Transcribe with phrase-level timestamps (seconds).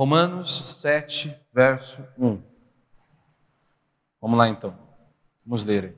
[0.00, 2.42] Romanos 7, verso 1.
[4.18, 4.74] Vamos lá então.
[5.44, 5.94] Vamos ler.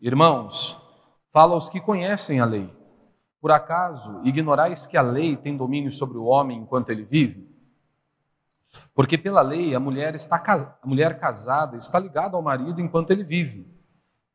[0.00, 0.80] Irmãos,
[1.28, 2.74] fala aos que conhecem a lei.
[3.42, 7.46] Por acaso ignorais que a lei tem domínio sobre o homem enquanto ele vive?
[8.94, 10.42] Porque pela lei a mulher está
[10.82, 13.70] a mulher casada está ligada ao marido enquanto ele vive.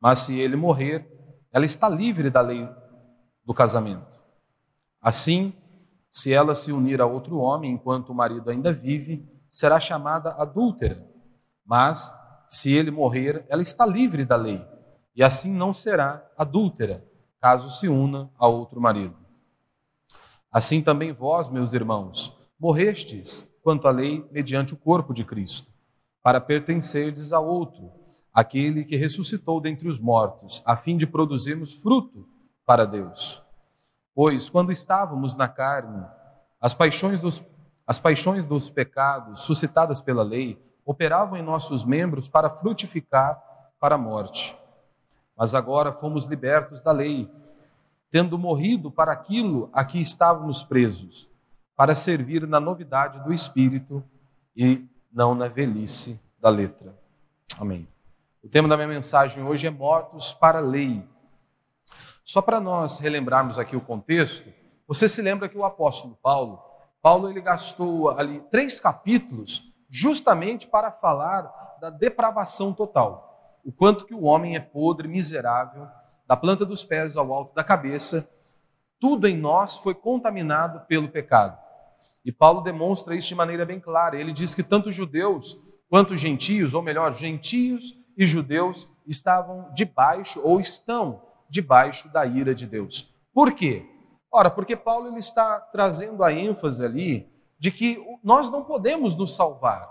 [0.00, 1.10] Mas se ele morrer,
[1.50, 2.68] ela está livre da lei
[3.44, 4.06] do casamento.
[5.00, 5.52] Assim,
[6.12, 11.08] se ela se unir a outro homem enquanto o marido ainda vive, será chamada adúltera.
[11.64, 12.12] Mas
[12.46, 14.62] se ele morrer, ela está livre da lei,
[15.16, 17.02] e assim não será adúltera,
[17.40, 19.16] caso se una a outro marido.
[20.52, 25.70] Assim também vós, meus irmãos, morrestes quanto à lei mediante o corpo de Cristo,
[26.22, 27.90] para pertencerdes a outro,
[28.34, 32.28] aquele que ressuscitou dentre os mortos, a fim de produzirmos fruto
[32.66, 33.42] para Deus.
[34.14, 36.04] Pois quando estávamos na carne,
[36.60, 37.42] as paixões dos,
[37.86, 43.42] as paixões dos pecados suscitadas pela lei operavam em nossos membros para frutificar
[43.80, 44.56] para a morte.
[45.36, 47.30] Mas agora fomos libertos da lei,
[48.10, 51.28] tendo morrido para aquilo a que estávamos presos
[51.74, 54.04] para servir na novidade do Espírito
[54.54, 56.94] e não na velhice da letra.
[57.58, 57.88] Amém.
[58.42, 61.02] O tema da minha mensagem hoje é Mortos para a Lei.
[62.24, 64.52] Só para nós relembrarmos aqui o contexto,
[64.86, 66.62] você se lembra que o apóstolo Paulo,
[67.00, 71.42] Paulo ele gastou ali três capítulos justamente para falar
[71.80, 73.58] da depravação total.
[73.64, 75.86] O quanto que o homem é podre, miserável,
[76.26, 78.28] da planta dos pés ao alto da cabeça,
[79.00, 81.58] tudo em nós foi contaminado pelo pecado.
[82.24, 84.18] E Paulo demonstra isso de maneira bem clara.
[84.18, 85.56] Ele diz que tanto judeus
[85.90, 91.20] quanto gentios, ou melhor, gentios e judeus, estavam debaixo ou estão
[91.52, 93.14] debaixo da ira de Deus.
[93.34, 93.86] Por quê?
[94.32, 99.36] Ora, porque Paulo ele está trazendo a ênfase ali de que nós não podemos nos
[99.36, 99.86] salvar.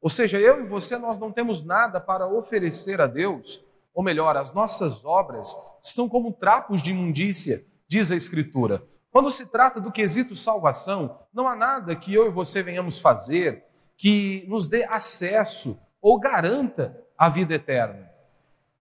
[0.00, 3.60] Ou seja, eu e você nós não temos nada para oferecer a Deus,
[3.92, 5.52] ou melhor, as nossas obras
[5.82, 8.86] são como trapos de imundícia, diz a Escritura.
[9.10, 13.64] Quando se trata do quesito salvação, não há nada que eu e você venhamos fazer
[13.96, 18.08] que nos dê acesso ou garanta a vida eterna.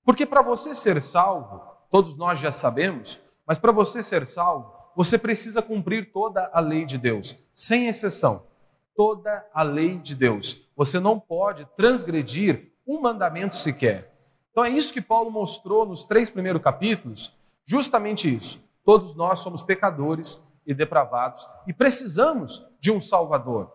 [0.05, 5.17] Porque para você ser salvo, todos nós já sabemos, mas para você ser salvo, você
[5.17, 8.47] precisa cumprir toda a lei de Deus, sem exceção.
[8.95, 10.67] Toda a lei de Deus.
[10.75, 14.11] Você não pode transgredir um mandamento sequer.
[14.49, 17.31] Então é isso que Paulo mostrou nos três primeiros capítulos,
[17.63, 18.59] justamente isso.
[18.83, 23.71] Todos nós somos pecadores e depravados e precisamos de um Salvador.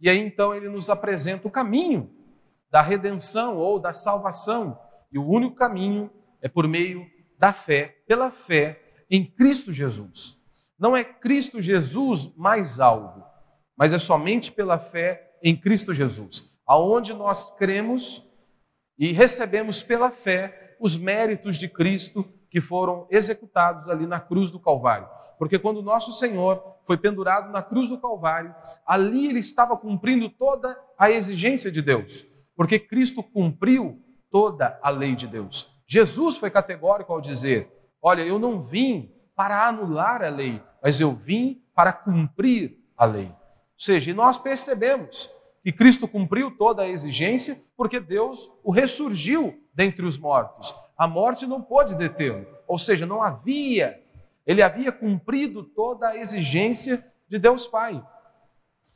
[0.00, 2.10] E aí então ele nos apresenta o caminho
[2.70, 4.78] da redenção ou da salvação.
[5.10, 6.10] E o único caminho
[6.42, 7.06] é por meio
[7.38, 10.36] da fé, pela fé em Cristo Jesus.
[10.78, 13.24] Não é Cristo Jesus mais algo,
[13.76, 18.26] mas é somente pela fé em Cristo Jesus, aonde nós cremos
[18.98, 24.60] e recebemos pela fé os méritos de Cristo que foram executados ali na cruz do
[24.60, 25.08] Calvário.
[25.38, 28.54] Porque quando nosso Senhor foi pendurado na cruz do Calvário,
[28.86, 32.24] ali ele estava cumprindo toda a exigência de Deus.
[32.56, 35.77] Porque Cristo cumpriu toda a lei de Deus.
[35.88, 41.14] Jesus foi categórico ao dizer: Olha, eu não vim para anular a lei, mas eu
[41.14, 43.28] vim para cumprir a lei.
[43.28, 43.34] Ou
[43.78, 45.30] seja, nós percebemos
[45.62, 50.74] que Cristo cumpriu toda a exigência porque Deus o ressurgiu dentre os mortos.
[50.96, 54.02] A morte não pôde detê-lo, ou seja, não havia,
[54.46, 58.04] ele havia cumprido toda a exigência de Deus Pai.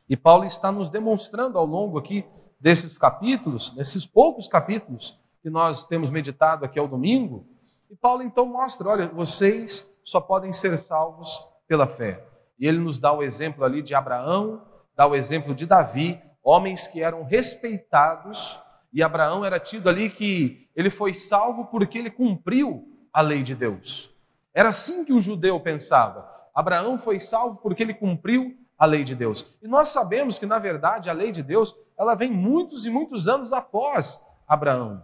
[0.09, 2.25] E Paulo está nos demonstrando ao longo aqui
[2.61, 7.47] desses capítulos, desses poucos capítulos que nós temos meditado aqui ao domingo,
[7.91, 12.25] e Paulo então mostra: olha, vocês só podem ser salvos pela fé.
[12.59, 14.63] E ele nos dá o exemplo ali de Abraão,
[14.95, 18.59] dá o exemplo de Davi, homens que eram respeitados
[18.93, 23.55] e Abraão era tido ali que ele foi salvo porque ele cumpriu a lei de
[23.55, 24.11] Deus.
[24.53, 26.31] Era assim que o judeu pensava.
[26.55, 29.47] Abraão foi salvo porque ele cumpriu a lei de Deus.
[29.63, 33.29] E nós sabemos que, na verdade, a lei de Deus, ela vem muitos e muitos
[33.29, 35.03] anos após Abraão.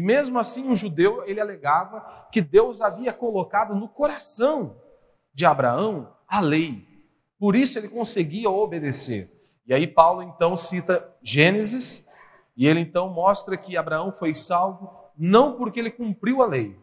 [0.00, 4.80] E mesmo assim, o judeu, ele alegava que Deus havia colocado no coração
[5.34, 6.88] de Abraão a lei.
[7.38, 9.30] Por isso ele conseguia obedecer.
[9.66, 12.02] E aí Paulo então cita Gênesis
[12.56, 16.74] e ele então mostra que Abraão foi salvo não porque ele cumpriu a lei,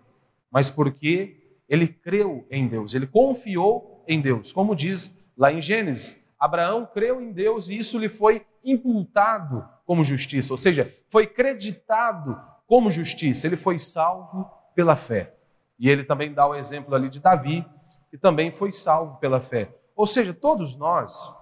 [0.51, 4.53] mas porque ele creu em Deus, ele confiou em Deus.
[4.53, 10.03] Como diz lá em Gênesis, Abraão creu em Deus e isso lhe foi imputado como
[10.03, 15.33] justiça, ou seja, foi creditado como justiça, ele foi salvo pela fé.
[15.79, 17.65] E ele também dá o exemplo ali de Davi,
[18.11, 19.73] que também foi salvo pela fé.
[19.95, 21.33] Ou seja, todos nós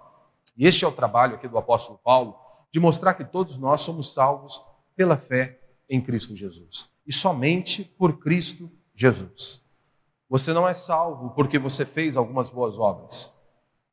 [0.57, 2.39] E este é o trabalho aqui do apóstolo Paulo,
[2.71, 4.63] de mostrar que todos nós somos salvos
[4.95, 6.89] pela fé em Cristo Jesus.
[7.05, 9.61] E somente por Cristo Jesus.
[10.29, 13.33] Você não é salvo porque você fez algumas boas obras.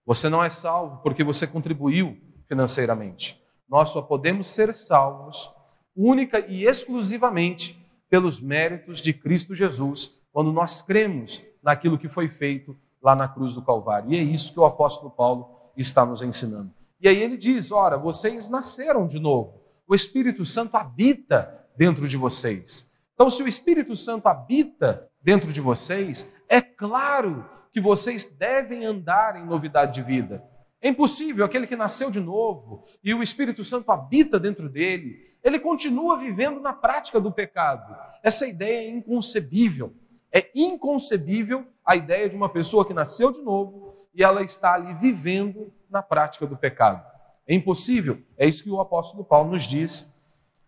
[0.06, 3.42] Você não é salvo porque você contribuiu financeiramente.
[3.68, 5.50] Nós só podemos ser salvos
[5.94, 7.78] única e exclusivamente
[8.08, 13.54] pelos méritos de Cristo Jesus, quando nós cremos naquilo que foi feito lá na cruz
[13.54, 14.12] do Calvário.
[14.12, 16.72] E é isso que o apóstolo Paulo está nos ensinando.
[17.00, 22.16] E aí ele diz: Ora, vocês nasceram de novo, o Espírito Santo habita dentro de
[22.16, 22.90] vocês.
[23.14, 29.36] Então, se o Espírito Santo habita dentro de vocês, é claro que vocês devem andar
[29.36, 30.44] em novidade de vida.
[30.80, 35.58] É impossível aquele que nasceu de novo e o Espírito Santo habita dentro dele, ele
[35.58, 37.96] continua vivendo na prática do pecado.
[38.22, 39.94] Essa ideia é inconcebível.
[40.30, 44.94] É inconcebível a ideia de uma pessoa que nasceu de novo e ela está ali
[44.94, 47.04] vivendo na prática do pecado.
[47.46, 48.22] É impossível.
[48.36, 50.12] É isso que o apóstolo Paulo nos diz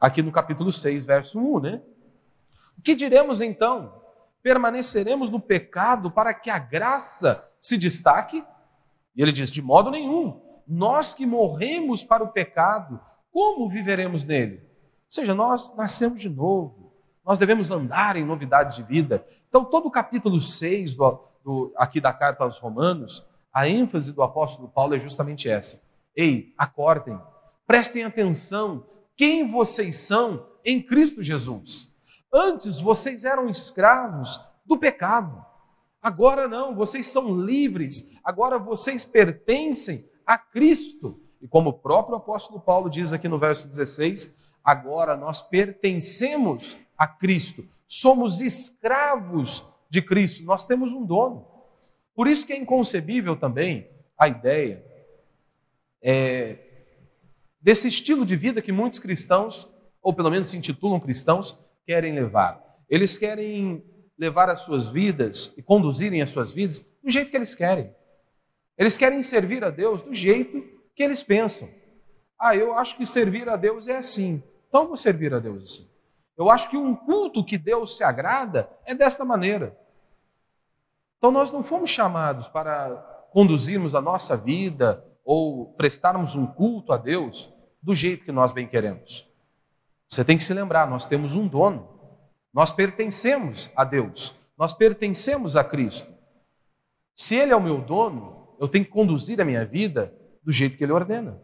[0.00, 1.82] aqui no capítulo 6, verso 1, né?
[2.77, 4.03] O que diremos então?
[4.43, 8.44] Permaneceremos no pecado para que a graça se destaque?
[9.15, 10.43] E ele diz: de modo nenhum.
[10.67, 13.00] Nós que morremos para o pecado,
[13.31, 14.64] como viveremos nele?
[15.15, 16.93] Ou seja, nós nascemos de novo.
[17.25, 19.25] Nós devemos andar em novidade de vida.
[19.49, 24.25] Então, todo o capítulo 6 do, do, aqui da carta aos Romanos, a ênfase do
[24.25, 25.81] apóstolo Paulo é justamente essa.
[26.17, 27.17] Ei, acordem,
[27.65, 28.85] prestem atenção
[29.17, 31.93] quem vocês são em Cristo Jesus.
[32.33, 35.47] Antes vocês eram escravos do pecado.
[36.03, 38.11] Agora não, vocês são livres.
[38.25, 41.21] Agora vocês pertencem a Cristo.
[41.41, 47.07] E como o próprio apóstolo Paulo diz aqui no verso 16, agora nós pertencemos a
[47.07, 47.67] Cristo.
[47.87, 50.43] Somos escravos de Cristo.
[50.45, 51.47] Nós temos um dono.
[52.15, 54.85] Por isso que é inconcebível também a ideia
[56.03, 56.59] é,
[57.61, 59.69] desse estilo de vida que muitos cristãos,
[60.03, 62.63] ou pelo menos se intitulam cristãos, querem levar.
[62.89, 63.83] Eles querem
[64.19, 67.91] levar as suas vidas e conduzirem as suas vidas do jeito que eles querem.
[68.77, 70.63] Eles querem servir a Deus do jeito
[70.95, 71.69] que eles pensam.
[72.39, 74.43] Ah, eu acho que servir a Deus é assim.
[74.75, 75.88] Então vou servir a Deus assim.
[76.37, 79.79] Eu acho que um culto que Deus se agrada é desta maneira.
[81.17, 82.97] Então nós não fomos chamados para
[83.31, 88.67] conduzirmos a nossa vida ou prestarmos um culto a Deus do jeito que nós bem
[88.67, 89.31] queremos.
[90.09, 91.88] Você tem que se lembrar, nós temos um dono.
[92.53, 94.35] Nós pertencemos a Deus.
[94.59, 96.12] Nós pertencemos a Cristo.
[97.15, 100.12] Se Ele é o meu dono, eu tenho que conduzir a minha vida
[100.43, 101.41] do jeito que Ele ordena.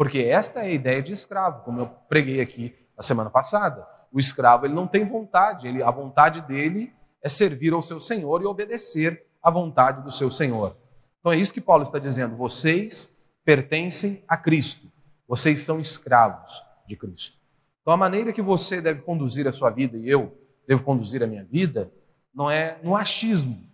[0.00, 3.86] Porque esta é a ideia de escravo, como eu preguei aqui a semana passada.
[4.10, 6.90] O escravo ele não tem vontade, ele, a vontade dele
[7.22, 10.74] é servir ao seu senhor e obedecer à vontade do seu senhor.
[11.18, 12.34] Então é isso que Paulo está dizendo.
[12.34, 13.14] Vocês
[13.44, 14.90] pertencem a Cristo.
[15.28, 17.36] Vocês são escravos de Cristo.
[17.82, 20.34] Então, a maneira que você deve conduzir a sua vida e eu
[20.66, 21.92] devo conduzir a minha vida
[22.34, 23.70] não é no achismo,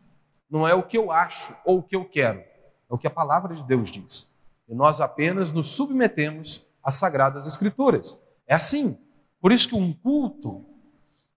[0.50, 3.10] não é o que eu acho ou o que eu quero, é o que a
[3.10, 4.34] palavra de Deus diz.
[4.68, 8.20] E nós apenas nos submetemos às sagradas escrituras.
[8.46, 8.98] É assim.
[9.40, 10.64] Por isso que um culto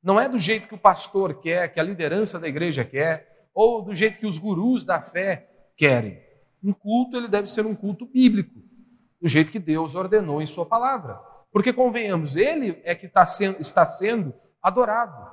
[0.02, 3.82] não é do jeito que o pastor quer, que a liderança da igreja quer, ou
[3.82, 6.22] do jeito que os gurus da fé querem.
[6.64, 8.60] Um culto ele deve ser um culto bíblico,
[9.22, 11.20] do jeito que Deus ordenou em sua palavra.
[11.52, 15.28] Porque, convenhamos, ele é que está sendo, está sendo adorado.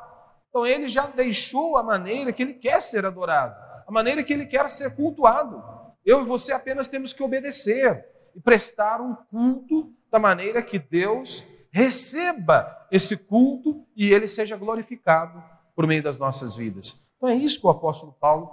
[0.49, 3.55] Então, ele já deixou a maneira que ele quer ser adorado,
[3.87, 5.63] a maneira que ele quer ser cultuado.
[6.07, 11.45] Eu e você apenas temos que obedecer e prestar um culto da maneira que Deus
[11.71, 15.43] receba esse culto e ele seja glorificado
[15.75, 17.05] por meio das nossas vidas.
[17.17, 18.49] Então é isso que o apóstolo Paulo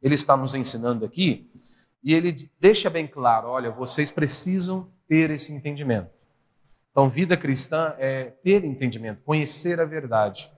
[0.00, 1.50] ele está nos ensinando aqui,
[2.02, 6.10] e ele deixa bem claro, olha, vocês precisam ter esse entendimento.
[6.90, 10.50] Então, vida cristã é ter entendimento, conhecer a verdade.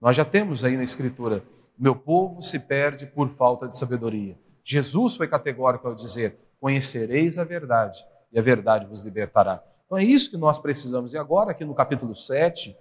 [0.00, 1.42] Nós já temos aí na Escritura:
[1.78, 4.36] meu povo se perde por falta de sabedoria.
[4.70, 9.60] Jesus foi categórico ao dizer: conhecereis a verdade, e a verdade vos libertará.
[9.84, 11.12] Então é isso que nós precisamos.
[11.12, 12.76] E agora, aqui no capítulo 7,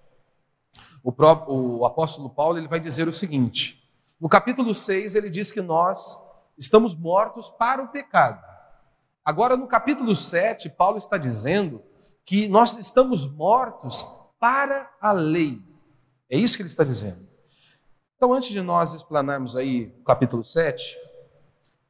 [1.03, 3.83] o, próprio, o apóstolo Paulo ele vai dizer o seguinte:
[4.21, 6.21] no capítulo 6, ele diz que nós
[6.55, 8.39] estamos mortos para o pecado.
[9.25, 11.81] Agora, no capítulo 7, Paulo está dizendo
[12.23, 14.05] que nós estamos mortos
[14.39, 15.59] para a lei.
[16.29, 17.27] É isso que ele está dizendo.
[18.15, 21.08] Então, antes de nós explanarmos aí o capítulo 7,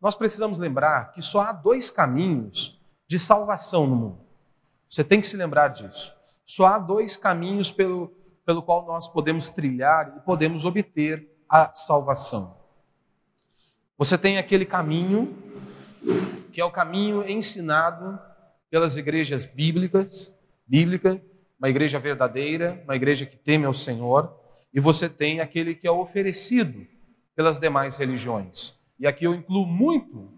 [0.01, 4.19] nós precisamos lembrar que só há dois caminhos de salvação no mundo.
[4.87, 6.13] Você tem que se lembrar disso.
[6.45, 8.07] Só há dois caminhos pelo,
[8.45, 12.57] pelo qual nós podemos trilhar e podemos obter a salvação.
[13.97, 15.37] Você tem aquele caminho
[16.51, 18.17] que é o caminho ensinado
[18.69, 20.33] pelas igrejas bíblicas,
[20.65, 21.21] bíblica,
[21.59, 24.33] uma igreja verdadeira, uma igreja que teme ao Senhor,
[24.73, 26.87] e você tem aquele que é oferecido
[27.35, 28.78] pelas demais religiões.
[28.99, 30.29] E aqui eu incluo muito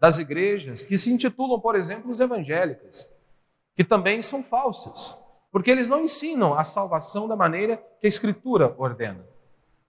[0.00, 3.10] das igrejas que se intitulam, por exemplo, os evangélicas,
[3.74, 5.18] que também são falsas,
[5.52, 9.26] porque eles não ensinam a salvação da maneira que a Escritura ordena,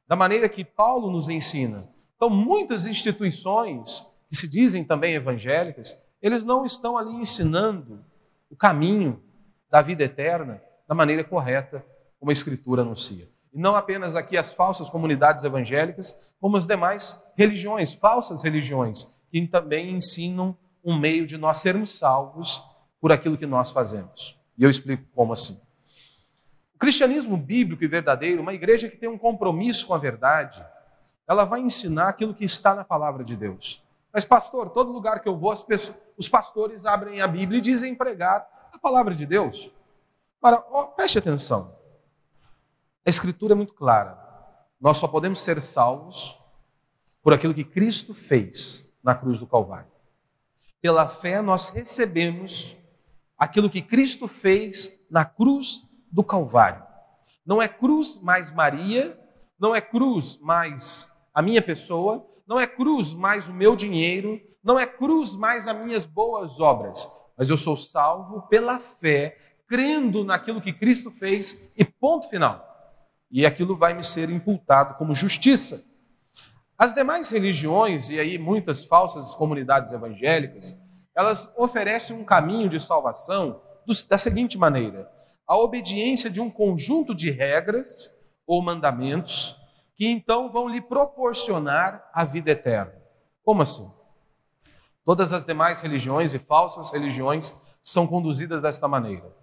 [0.07, 1.87] da maneira que Paulo nos ensina.
[2.15, 8.03] Então, muitas instituições que se dizem também evangélicas, eles não estão ali ensinando
[8.49, 9.21] o caminho
[9.69, 11.85] da vida eterna da maneira correta,
[12.19, 13.29] como a Escritura anuncia.
[13.53, 19.45] E não apenas aqui as falsas comunidades evangélicas, como as demais religiões, falsas religiões, que
[19.47, 22.63] também ensinam um meio de nós sermos salvos
[22.99, 24.37] por aquilo que nós fazemos.
[24.57, 25.59] E eu explico como assim.
[26.73, 30.63] O cristianismo bíblico e verdadeiro, uma igreja que tem um compromisso com a verdade,
[31.27, 33.83] ela vai ensinar aquilo que está na palavra de Deus.
[34.13, 37.93] Mas, pastor, todo lugar que eu vou, pessoas, os pastores abrem a Bíblia e dizem
[37.93, 39.71] pregar a palavra de Deus.
[40.39, 40.57] Para,
[40.95, 41.76] preste atenção.
[43.07, 44.21] A Escritura é muito clara.
[44.81, 46.37] Nós só podemos ser salvos
[47.23, 49.89] por aquilo que Cristo fez na cruz do Calvário.
[50.81, 52.75] Pela fé, nós recebemos
[53.37, 56.83] aquilo que Cristo fez na cruz do Calvário.
[57.45, 59.17] Não é cruz mais Maria,
[59.57, 64.77] não é cruz mais a minha pessoa, não é cruz mais o meu dinheiro, não
[64.77, 70.59] é cruz mais as minhas boas obras, mas eu sou salvo pela fé, crendo naquilo
[70.59, 72.66] que Cristo fez e ponto final.
[73.29, 75.83] E aquilo vai me ser imputado como justiça.
[76.77, 80.79] As demais religiões, e aí muitas falsas comunidades evangélicas,
[81.15, 83.61] elas oferecem um caminho de salvação
[84.07, 85.11] da seguinte maneira:
[85.47, 88.09] a obediência de um conjunto de regras
[88.45, 89.57] ou mandamentos
[89.95, 92.93] que então vão lhe proporcionar a vida eterna.
[93.43, 93.91] Como assim?
[95.03, 99.33] Todas as demais religiões e falsas religiões são conduzidas desta maneira.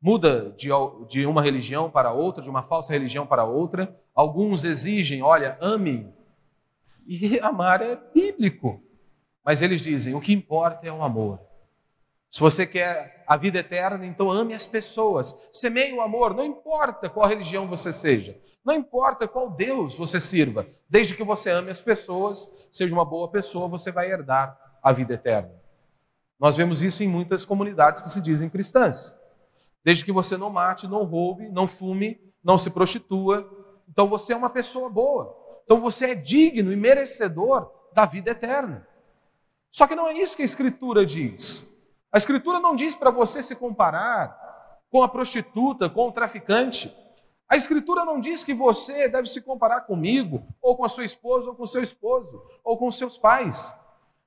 [0.00, 0.68] Muda de,
[1.08, 3.98] de uma religião para outra, de uma falsa religião para outra.
[4.14, 6.12] Alguns exigem, olha, ame.
[7.06, 8.82] E amar é bíblico.
[9.44, 11.40] Mas eles dizem, o que importa é o amor.
[12.30, 15.34] Se você quer a vida eterna, então ame as pessoas.
[15.50, 18.38] Semeie o amor, não importa qual religião você seja.
[18.62, 23.30] Não importa qual Deus você sirva, desde que você ame as pessoas, seja uma boa
[23.30, 25.50] pessoa, você vai herdar a vida eterna.
[26.38, 29.14] Nós vemos isso em muitas comunidades que se dizem cristãs.
[29.86, 33.48] Desde que você não mate, não roube, não fume, não se prostitua,
[33.88, 35.32] então você é uma pessoa boa.
[35.62, 38.84] Então você é digno e merecedor da vida eterna.
[39.70, 41.64] Só que não é isso que a Escritura diz.
[42.10, 44.36] A Escritura não diz para você se comparar
[44.90, 46.92] com a prostituta, com o traficante.
[47.48, 51.50] A Escritura não diz que você deve se comparar comigo, ou com a sua esposa,
[51.50, 53.72] ou com seu esposo, ou com seus pais.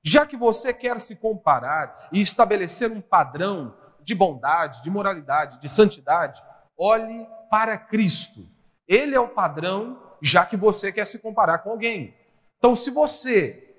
[0.02, 5.68] Já que você quer se comparar e estabelecer um padrão de bondade, de moralidade, de
[5.68, 6.42] santidade,
[6.76, 8.40] olhe para Cristo.
[8.86, 12.14] Ele é o padrão, já que você quer se comparar com alguém.
[12.58, 13.74] Então, se você,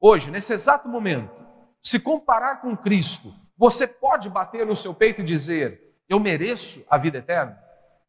[0.00, 1.34] hoje, nesse exato momento,
[1.82, 6.96] se comparar com Cristo, você pode bater no seu peito e dizer: Eu mereço a
[6.96, 7.58] vida eterna?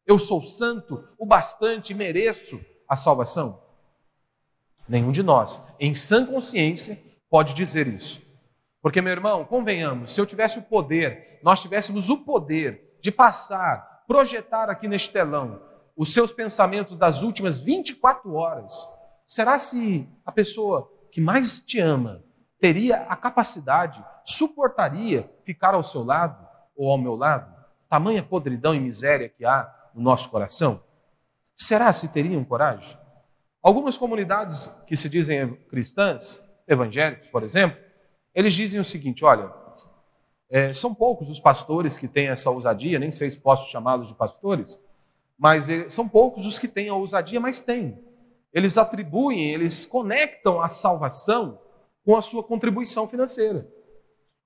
[0.06, 3.62] Eu sou santo o bastante mereço a salvação?
[4.88, 8.22] Nenhum de nós, em sã consciência, pode dizer isso.
[8.86, 14.04] Porque, meu irmão, convenhamos, se eu tivesse o poder, nós tivéssemos o poder de passar,
[14.06, 15.60] projetar aqui neste telão
[15.96, 18.88] os seus pensamentos das últimas 24 horas,
[19.24, 22.22] será se a pessoa que mais te ama
[22.60, 27.52] teria a capacidade, suportaria ficar ao seu lado ou ao meu lado?
[27.88, 30.80] Tamanha podridão e miséria que há no nosso coração?
[31.56, 32.96] Será se teriam coragem?
[33.60, 37.84] Algumas comunidades que se dizem cristãs, evangélicos, por exemplo,
[38.36, 39.50] eles dizem o seguinte: olha,
[40.50, 44.14] é, são poucos os pastores que têm essa ousadia, nem sei se posso chamá-los de
[44.14, 44.78] pastores,
[45.38, 47.98] mas é, são poucos os que têm a ousadia, mas têm.
[48.52, 51.58] Eles atribuem, eles conectam a salvação
[52.04, 53.68] com a sua contribuição financeira.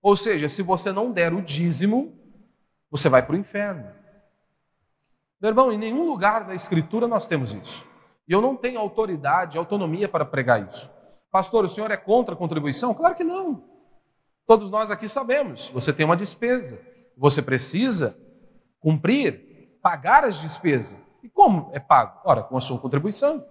[0.00, 2.16] Ou seja, se você não der o dízimo,
[2.90, 3.92] você vai para o inferno.
[5.40, 7.86] Meu irmão, em nenhum lugar da Escritura nós temos isso.
[8.26, 10.90] E eu não tenho autoridade, autonomia para pregar isso.
[11.30, 12.94] Pastor, o senhor é contra a contribuição?
[12.94, 13.69] Claro que não.
[14.50, 16.76] Todos nós aqui sabemos, você tem uma despesa,
[17.16, 18.18] você precisa
[18.80, 20.98] cumprir, pagar as despesas.
[21.22, 22.20] E como é pago?
[22.24, 23.46] Ora, com a sua contribuição.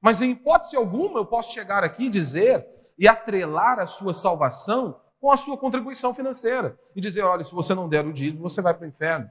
[0.00, 2.64] Mas em hipótese alguma eu posso chegar aqui e dizer
[2.96, 7.74] e atrelar a sua salvação com a sua contribuição financeira e dizer: olha, se você
[7.74, 9.28] não der o dízimo, você vai para o inferno.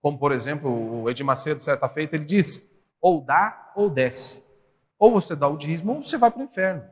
[0.00, 2.70] Como, por exemplo, o Edir Macedo, certa feita, ele disse:
[3.02, 4.42] ou dá ou desce.
[4.98, 6.82] Ou você dá o dízimo ou você vai para o inferno.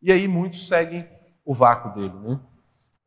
[0.00, 1.08] E aí muitos seguem
[1.44, 2.40] o vácuo dele, né?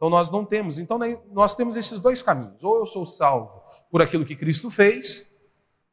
[0.01, 0.97] Então nós não temos, então
[1.31, 2.63] nós temos esses dois caminhos.
[2.63, 5.29] Ou eu sou salvo por aquilo que Cristo fez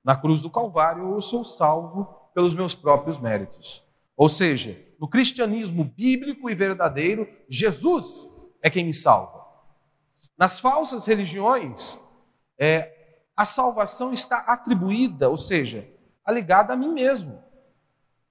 [0.02, 3.84] na cruz do Calvário, ou eu sou salvo pelos meus próprios méritos.
[4.16, 8.30] Ou seja, no cristianismo bíblico e verdadeiro, Jesus
[8.62, 9.44] é quem me salva.
[10.38, 11.98] Nas falsas religiões,
[12.58, 15.86] é, a salvação está atribuída, ou seja,
[16.26, 17.34] ligada a mim mesmo.
[17.34, 17.42] Ou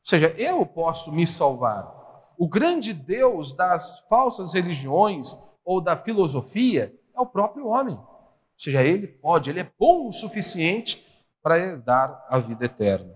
[0.06, 2.34] seja, eu posso me salvar.
[2.36, 7.96] O grande Deus das falsas religiões ou da filosofia é o próprio homem.
[7.96, 11.06] Ou seja, ele pode, ele é bom o suficiente
[11.44, 13.14] para herdar a vida eterna.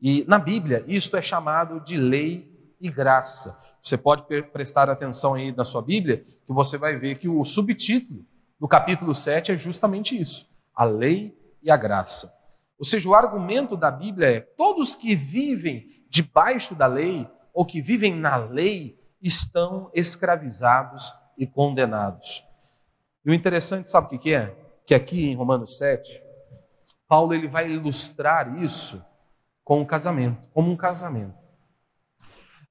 [0.00, 3.58] E na Bíblia, isto é chamado de lei e graça.
[3.82, 4.22] Você pode
[4.52, 8.24] prestar atenção aí na sua Bíblia, que você vai ver que o subtítulo
[8.56, 12.32] do capítulo 7 é justamente isso: a lei e a graça.
[12.78, 17.82] Ou seja, o argumento da Bíblia é: todos que vivem debaixo da lei ou que
[17.82, 22.44] vivem na lei estão escravizados e condenados.
[23.24, 24.56] E o interessante, sabe o que é?
[24.86, 26.22] Que aqui em Romanos 7,
[27.06, 29.04] Paulo ele vai ilustrar isso
[29.64, 31.34] com um casamento, como um casamento.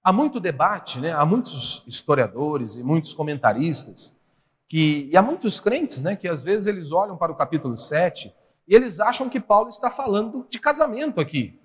[0.03, 1.13] Há muito debate, né?
[1.13, 4.13] há muitos historiadores e muitos comentaristas,
[4.67, 8.33] que, e há muitos crentes né, que às vezes eles olham para o capítulo 7
[8.67, 11.59] e eles acham que Paulo está falando de casamento aqui.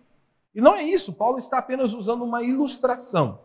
[0.55, 3.41] E não é isso, Paulo está apenas usando uma ilustração.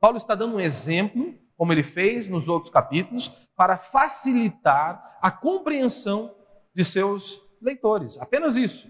[0.00, 6.34] Paulo está dando um exemplo, como ele fez nos outros capítulos, para facilitar a compreensão
[6.72, 8.16] de seus leitores.
[8.18, 8.88] Apenas isso.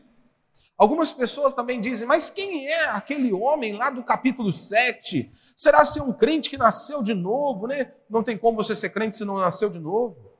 [0.76, 5.32] Algumas pessoas também dizem, mas quem é aquele homem lá do capítulo 7?
[5.56, 7.92] Será ser um crente que nasceu de novo, né?
[8.08, 10.30] Não tem como você ser crente se não nasceu de novo.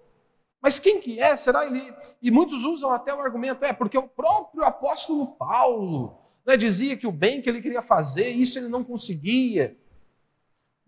[0.61, 1.35] Mas quem que é?
[1.35, 1.93] Será ele?
[2.21, 7.07] E muitos usam até o argumento, é porque o próprio apóstolo Paulo né, dizia que
[7.07, 9.77] o bem que ele queria fazer, isso ele não conseguia.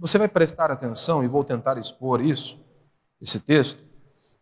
[0.00, 2.58] Você vai prestar atenção, e vou tentar expor isso,
[3.20, 3.84] esse texto.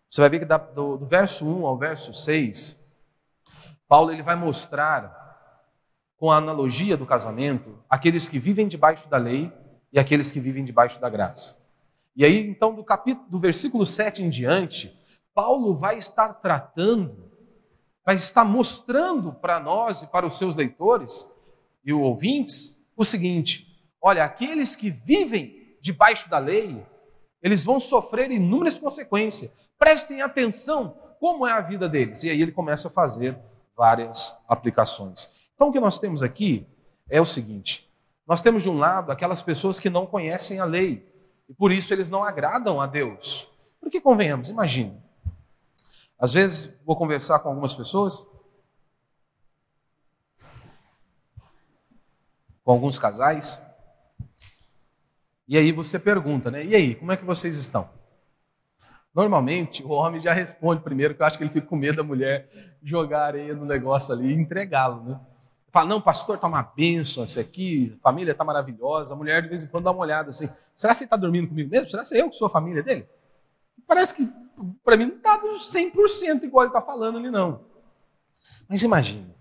[0.09, 2.79] Você vai ver que do, do verso 1 ao verso 6,
[3.89, 5.19] Paulo ele vai mostrar,
[6.17, 9.53] com a analogia do casamento, aqueles que vivem debaixo da lei
[9.93, 11.59] e aqueles que vivem debaixo da graça.
[12.15, 14.97] E aí, então, do capítulo, do versículo 7 em diante,
[15.35, 17.33] Paulo vai estar tratando,
[18.05, 21.29] vai estar mostrando para nós e para os seus leitores
[21.85, 23.68] e ouvintes o seguinte:
[24.01, 26.85] olha, aqueles que vivem debaixo da lei,
[27.43, 29.51] eles vão sofrer inúmeras consequências.
[29.79, 32.25] Prestem atenção como é a vida deles.
[32.25, 33.39] E aí ele começa a fazer
[33.77, 35.29] várias aplicações.
[35.55, 36.67] Então, o que nós temos aqui
[37.09, 37.89] é o seguinte:
[38.27, 41.07] nós temos de um lado aquelas pessoas que não conhecem a lei,
[41.49, 43.49] e por isso eles não agradam a Deus.
[43.81, 45.01] Porque convenhamos, imagine.
[46.19, 48.27] Às vezes vou conversar com algumas pessoas,
[52.65, 53.61] com alguns casais,
[55.49, 56.65] e aí você pergunta, né?
[56.65, 57.89] E aí, como é que vocês estão?
[59.15, 62.05] Normalmente, o homem já responde primeiro, que eu acho que ele fica com medo da
[62.05, 62.49] mulher
[62.83, 65.21] jogar areia no negócio ali e entregá-lo, né?
[65.73, 69.15] Fala, não, pastor, está uma bênção, isso aqui, a família está maravilhosa.
[69.15, 71.49] A mulher, de vez em quando, dá uma olhada assim: será que ele está dormindo
[71.49, 71.91] comigo mesmo?
[71.91, 73.09] Será que é eu que sou a família dele?
[73.87, 74.31] Parece que,
[74.85, 77.65] para mim, não está 100% igual ele está falando ali, não.
[78.69, 79.35] Mas imagine,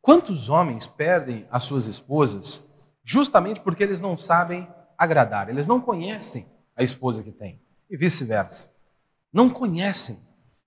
[0.00, 2.64] quantos homens perdem as suas esposas
[3.04, 4.68] justamente porque eles não sabem
[5.02, 7.60] agradar, eles não conhecem a esposa que têm,
[7.90, 8.72] e vice-versa
[9.32, 10.20] não conhecem.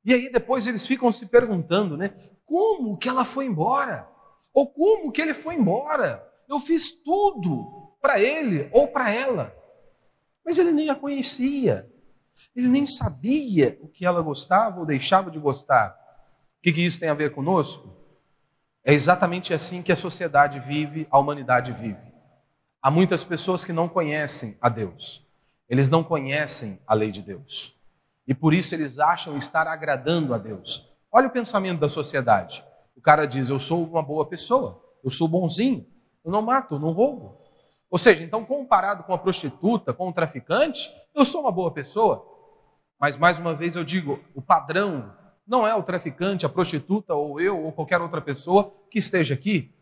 [0.03, 2.09] E aí depois eles ficam se perguntando, né?
[2.45, 4.09] Como que ela foi embora?
[4.53, 6.25] Ou como que ele foi embora?
[6.49, 9.55] Eu fiz tudo para ele ou para ela.
[10.43, 11.89] Mas ele nem a conhecia.
[12.55, 15.95] Ele nem sabia o que ela gostava ou deixava de gostar.
[16.59, 17.95] O que, que isso tem a ver conosco?
[18.83, 22.14] É exatamente assim que a sociedade vive, a humanidade vive.
[22.85, 25.25] Há muitas pessoas que não conhecem a Deus.
[25.67, 27.75] Eles não conhecem a lei de Deus.
[28.27, 30.87] E por isso eles acham estar agradando a Deus.
[31.11, 32.63] Olha o pensamento da sociedade.
[32.95, 35.83] O cara diz: Eu sou uma boa pessoa, eu sou bonzinho,
[36.23, 37.41] eu não mato, eu não roubo.
[37.89, 42.23] Ou seja, então, comparado com a prostituta, com o traficante, eu sou uma boa pessoa.
[42.99, 45.11] Mas, mais uma vez, eu digo: o padrão
[45.47, 49.74] não é o traficante, a prostituta, ou eu, ou qualquer outra pessoa que esteja aqui.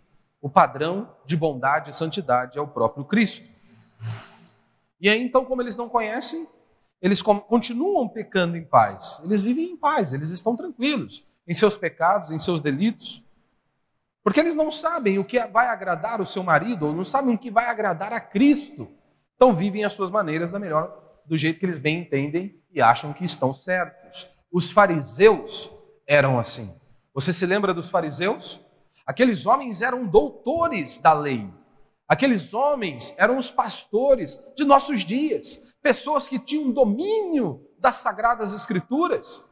[0.44, 3.50] O padrão de bondade e santidade é o próprio Cristo.
[5.00, 6.46] E aí, então, como eles não conhecem,
[7.02, 9.22] eles continuam pecando em paz.
[9.24, 13.24] Eles vivem em paz, eles estão tranquilos em seus pecados, em seus delitos.
[14.22, 17.40] Porque eles não sabem o que vai agradar o seu marido, ou não sabem o
[17.40, 18.90] que vai agradar a Cristo.
[19.38, 23.14] Então vivem as suas maneiras da melhor, do jeito que eles bem entendem e acham
[23.14, 24.28] que estão certos.
[24.52, 25.72] Os fariseus
[26.06, 26.76] eram assim.
[27.14, 28.60] Você se lembra dos fariseus?
[29.06, 31.52] Aqueles homens eram doutores da lei.
[32.08, 39.44] Aqueles homens eram os pastores de nossos dias pessoas que tinham domínio das sagradas escrituras.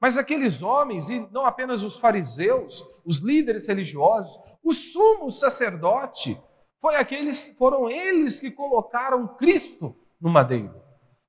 [0.00, 6.40] Mas aqueles homens, e não apenas os fariseus, os líderes religiosos, o sumo sacerdote,
[6.80, 10.74] foi aqueles, foram eles que colocaram Cristo no madeiro.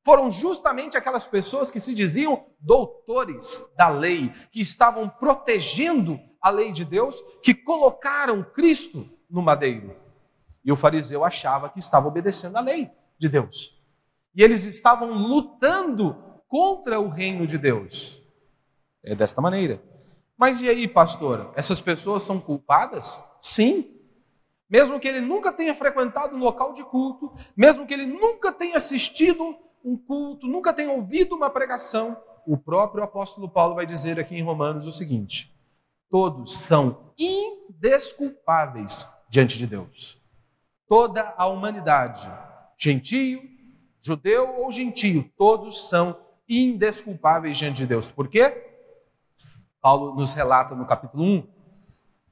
[0.04, 6.74] Foram justamente aquelas pessoas que se diziam doutores da lei, que estavam protegendo a lei
[6.74, 9.96] de Deus, que colocaram Cristo no madeiro.
[10.66, 13.82] E o fariseu achava que estava obedecendo a lei de Deus.
[14.36, 16.18] E eles estavam lutando
[16.50, 18.22] contra o reino de Deus.
[19.04, 19.82] É desta maneira.
[20.38, 21.52] Mas e aí, pastor?
[21.56, 23.24] Essas pessoas são culpadas?
[23.40, 23.90] Sim.
[24.70, 28.76] Mesmo que ele nunca tenha frequentado um local de culto, mesmo que ele nunca tenha
[28.76, 34.36] assistido um culto, nunca tenha ouvido uma pregação, o próprio apóstolo Paulo vai dizer aqui
[34.36, 35.53] em Romanos o seguinte:
[36.14, 40.22] todos são indesculpáveis diante de Deus.
[40.88, 42.32] Toda a humanidade,
[42.78, 43.42] gentio,
[44.00, 46.16] judeu ou gentio, todos são
[46.48, 48.12] indesculpáveis diante de Deus.
[48.12, 48.46] Por quê?
[49.82, 51.48] Paulo nos relata no capítulo 1,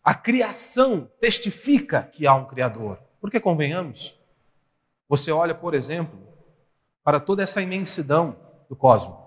[0.03, 3.01] a criação testifica que há um Criador.
[3.19, 4.15] Porque convenhamos,
[5.09, 6.19] você olha, por exemplo,
[7.03, 8.35] para toda essa imensidão
[8.69, 9.17] do cosmos,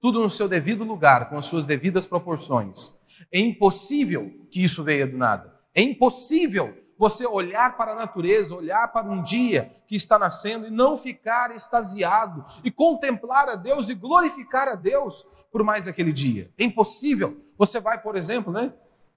[0.00, 2.95] tudo no seu devido lugar, com as suas devidas proporções.
[3.32, 5.54] É impossível que isso venha do nada.
[5.74, 10.70] É impossível você olhar para a natureza, olhar para um dia que está nascendo e
[10.70, 16.50] não ficar extasiado e contemplar a Deus e glorificar a Deus por mais aquele dia.
[16.58, 17.36] É impossível.
[17.58, 18.72] Você vai, por exemplo, né?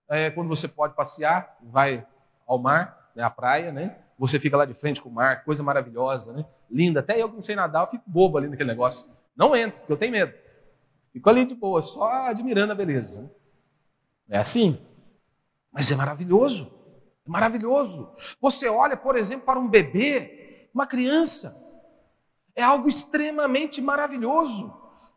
[0.10, 2.06] É, quando você pode passear, vai
[2.46, 3.98] ao mar, né, à praia, né?
[4.18, 6.46] Você fica lá de frente com o mar, coisa maravilhosa, né?
[6.70, 7.00] Linda.
[7.00, 9.10] Até eu que não sei nadar, eu fico bobo ali naquele negócio.
[9.36, 10.34] Não entro, porque eu tenho medo.
[11.14, 13.22] Fico ali de boa, só admirando a beleza.
[13.22, 13.30] Né?
[14.30, 14.80] É assim.
[15.72, 16.72] Mas é maravilhoso.
[17.26, 18.14] É maravilhoso.
[18.40, 21.56] Você olha, por exemplo, para um bebê, uma criança.
[22.56, 24.74] É algo extremamente maravilhoso.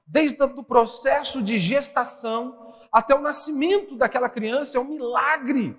[0.06, 5.78] Desde o processo de gestação até o nascimento daquela criança é um milagre.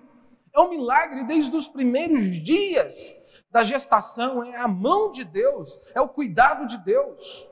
[0.54, 3.15] É um milagre desde os primeiros dias
[3.52, 7.48] da gestação, é a mão de Deus, é o cuidado de Deus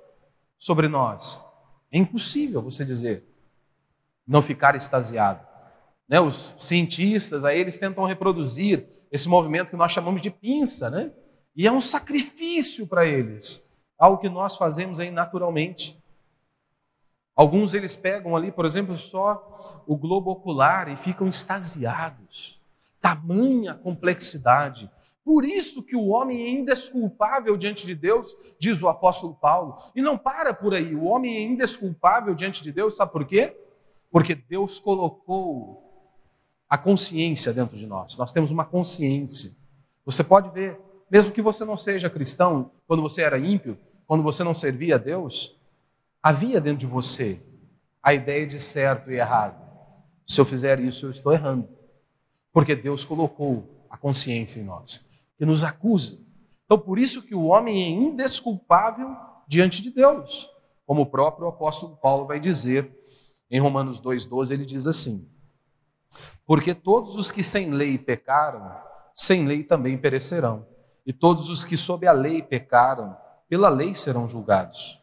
[0.57, 1.45] sobre nós.
[1.91, 3.23] É impossível você dizer,
[4.25, 5.50] não ficar extasiado.
[6.11, 6.19] Né?
[6.19, 11.13] Os cientistas, aí eles tentam reproduzir esse movimento que nós chamamos de pinça, né?
[11.55, 13.63] E é um sacrifício para eles,
[13.97, 15.97] algo que nós fazemos aí naturalmente.
[17.33, 22.59] Alguns eles pegam ali, por exemplo, só o globo ocular e ficam extasiados.
[22.99, 24.91] Tamanha complexidade.
[25.23, 29.77] Por isso que o homem é indesculpável diante de Deus, diz o apóstolo Paulo.
[29.95, 30.93] E não para por aí.
[30.93, 33.55] O homem é indesculpável diante de Deus, sabe por quê?
[34.11, 35.80] Porque Deus colocou
[36.71, 38.17] a consciência dentro de nós.
[38.17, 39.51] Nós temos uma consciência.
[40.05, 40.79] Você pode ver,
[41.11, 44.97] mesmo que você não seja cristão, quando você era ímpio, quando você não servia a
[44.97, 45.61] Deus,
[46.23, 47.41] Havia dentro de você
[48.03, 49.59] a ideia de certo e errado.
[50.25, 51.67] Se eu fizer isso, eu estou errando.
[52.53, 55.03] Porque Deus colocou a consciência em nós,
[55.37, 56.19] que nos acusa.
[56.65, 59.15] Então, por isso que o homem é indesculpável
[59.47, 60.49] diante de Deus.
[60.85, 62.91] Como o próprio apóstolo Paulo vai dizer
[63.49, 65.27] em Romanos 2,12, ele diz assim:
[66.51, 68.75] Porque todos os que sem lei pecaram,
[69.13, 70.67] sem lei também perecerão.
[71.05, 73.15] E todos os que sob a lei pecaram,
[73.47, 75.01] pela lei serão julgados.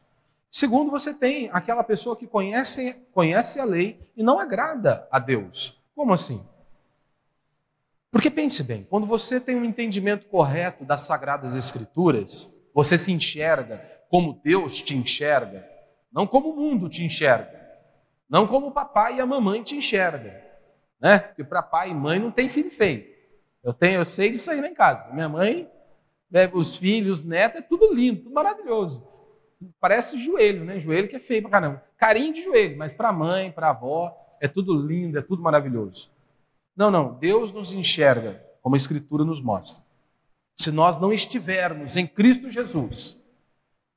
[0.51, 5.75] Segundo, você tem aquela pessoa que conhece, conhece a lei e não agrada a Deus.
[5.97, 6.47] Como assim?
[8.11, 13.83] Porque pense bem, quando você tem um entendimento correto das sagradas escrituras, você se enxerga
[14.11, 15.67] como Deus te enxerga,
[16.13, 17.59] não como o mundo te enxerga,
[18.29, 20.47] não como o papai e a mamãe te enxerga,
[21.01, 21.19] né?
[21.19, 23.07] Porque para pai e mãe não tem filho feio.
[23.63, 25.09] Eu tenho, eu sei disso aí lá em casa.
[25.13, 25.71] Minha mãe,
[26.31, 29.09] né, os filhos, os netos, é tudo lindo, tudo maravilhoso
[29.81, 30.79] parece joelho, né?
[30.79, 31.83] Joelho que é feio pra caramba.
[31.97, 36.11] Carinho de joelho, mas para mãe, para avó, é tudo lindo, é tudo maravilhoso.
[36.77, 39.85] Não, não, Deus nos enxerga como a Escritura nos mostra.
[40.57, 43.21] Se nós não estivermos em Cristo Jesus,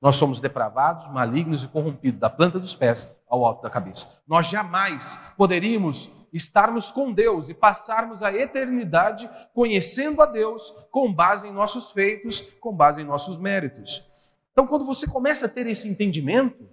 [0.01, 4.19] nós somos depravados, malignos e corrompidos, da planta dos pés ao alto da cabeça.
[4.27, 11.47] Nós jamais poderíamos estarmos com Deus e passarmos a eternidade conhecendo a Deus com base
[11.47, 14.03] em nossos feitos, com base em nossos méritos.
[14.51, 16.69] Então, quando você começa a ter esse entendimento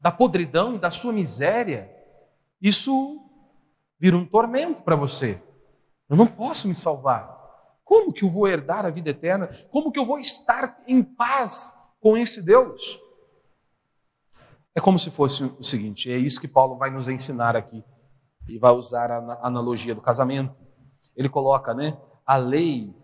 [0.00, 1.90] da podridão, da sua miséria,
[2.60, 3.22] isso
[3.98, 5.40] vira um tormento para você.
[6.08, 7.34] Eu não posso me salvar.
[7.84, 9.48] Como que eu vou herdar a vida eterna?
[9.70, 13.00] Como que eu vou estar em paz com esse Deus?
[14.74, 17.82] É como se fosse o seguinte, é isso que Paulo vai nos ensinar aqui
[18.48, 20.54] e vai usar a analogia do casamento.
[21.14, 22.94] Ele coloca, né, a lei,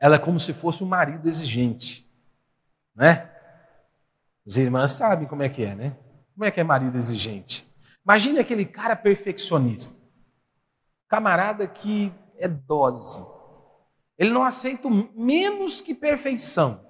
[0.00, 2.06] ela é como se fosse um marido exigente
[2.96, 3.30] né?
[4.46, 5.98] As irmãs sabem como é que é, né?
[6.32, 7.70] Como é que é marido exigente?
[8.04, 10.02] Imagine aquele cara perfeccionista.
[11.08, 13.24] Camarada que é dose.
[14.18, 16.84] Ele não aceita menos que perfeição.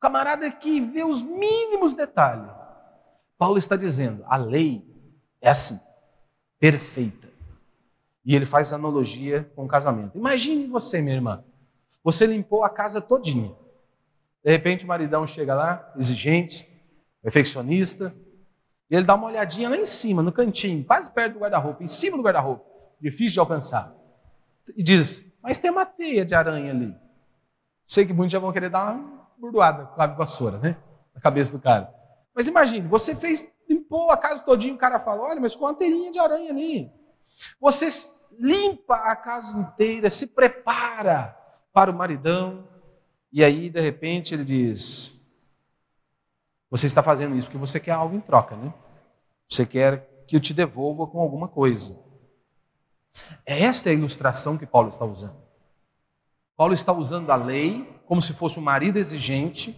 [0.00, 2.50] Camarada que vê os mínimos detalhes.
[3.36, 4.84] Paulo está dizendo, a lei
[5.40, 5.80] é assim,
[6.60, 7.28] perfeita.
[8.24, 10.16] E ele faz analogia com o casamento.
[10.16, 11.42] Imagine você, minha irmã.
[12.04, 13.52] Você limpou a casa todinha.
[14.44, 16.68] De repente o maridão chega lá, exigente,
[17.22, 18.14] perfeccionista,
[18.90, 21.86] e ele dá uma olhadinha lá em cima, no cantinho, quase perto do guarda-roupa, em
[21.86, 22.64] cima do guarda-roupa,
[23.00, 23.94] difícil de alcançar.
[24.76, 26.94] E diz: Mas tem uma teia de aranha ali.
[27.86, 30.76] Sei que muitos já vão querer dar uma burdoada com a vassoura, né?
[31.14, 31.92] Na cabeça do cara.
[32.34, 35.74] Mas imagine, você fez, limpou a casa todinha, o cara fala: Olha, mas com uma
[35.74, 36.90] teirinha de aranha ali.
[37.60, 37.88] Você
[38.38, 41.36] limpa a casa inteira, se prepara
[41.72, 42.66] para o maridão,
[43.32, 45.20] e aí, de repente, ele diz:
[46.68, 48.74] Você está fazendo isso porque você quer algo em troca, né?
[49.48, 51.96] Você quer que eu te devolva com alguma coisa.
[53.46, 55.36] É esta a ilustração que Paulo está usando.
[56.56, 59.76] Paulo está usando a lei como se fosse um marido exigente,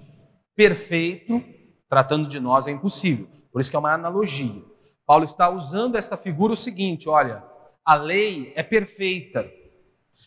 [0.55, 1.42] perfeito,
[1.88, 3.28] tratando de nós é impossível.
[3.52, 4.64] Por isso que é uma analogia.
[5.06, 7.44] Paulo está usando essa figura o seguinte: olha,
[7.84, 9.48] a lei é perfeita.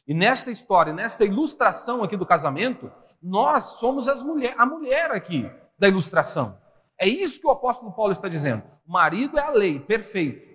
[0.08, 5.50] E nesta história, nesta ilustração aqui do casamento, nós somos as mulher, a mulher aqui
[5.80, 6.60] da ilustração.
[7.00, 8.64] É isso que o apóstolo Paulo está dizendo.
[8.88, 10.46] O marido é a lei, perfeito.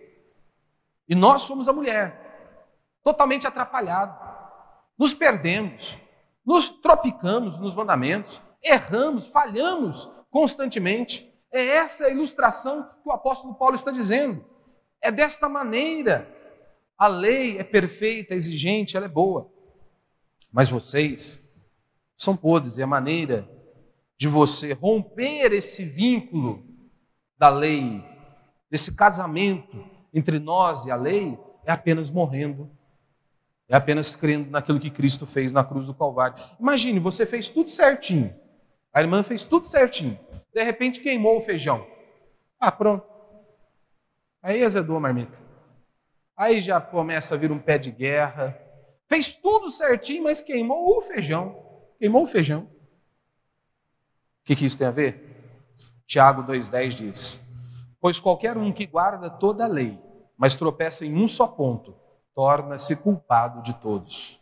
[1.08, 2.62] E nós somos a mulher,
[3.02, 4.16] totalmente atrapalhado.
[4.96, 5.98] Nos perdemos,
[6.46, 11.29] nos tropicamos nos mandamentos, erramos, falhamos constantemente.
[11.52, 14.44] É essa a ilustração que o apóstolo Paulo está dizendo.
[15.00, 16.28] É desta maneira.
[16.96, 19.50] A lei é perfeita, exigente, ela é boa.
[20.52, 21.40] Mas vocês
[22.16, 23.48] são podres e a maneira
[24.18, 26.62] de você romper esse vínculo
[27.38, 28.04] da lei,
[28.70, 29.82] desse casamento
[30.12, 32.70] entre nós e a lei, é apenas morrendo,
[33.66, 36.36] é apenas crendo naquilo que Cristo fez na cruz do Calvário.
[36.60, 38.34] Imagine, você fez tudo certinho,
[38.92, 40.18] a irmã fez tudo certinho,
[40.52, 41.86] de repente queimou o feijão.
[42.58, 43.06] Ah, pronto.
[44.42, 45.38] Aí azedou a marmita.
[46.36, 48.58] Aí já começa a vir um pé de guerra.
[49.08, 51.62] Fez tudo certinho, mas queimou o feijão.
[51.98, 52.62] Queimou o feijão.
[54.40, 55.30] O que, que isso tem a ver?
[56.06, 57.42] Tiago 2,10 diz:
[58.00, 59.98] Pois qualquer um que guarda toda a lei,
[60.36, 61.94] mas tropeça em um só ponto,
[62.34, 64.40] torna-se culpado de todos.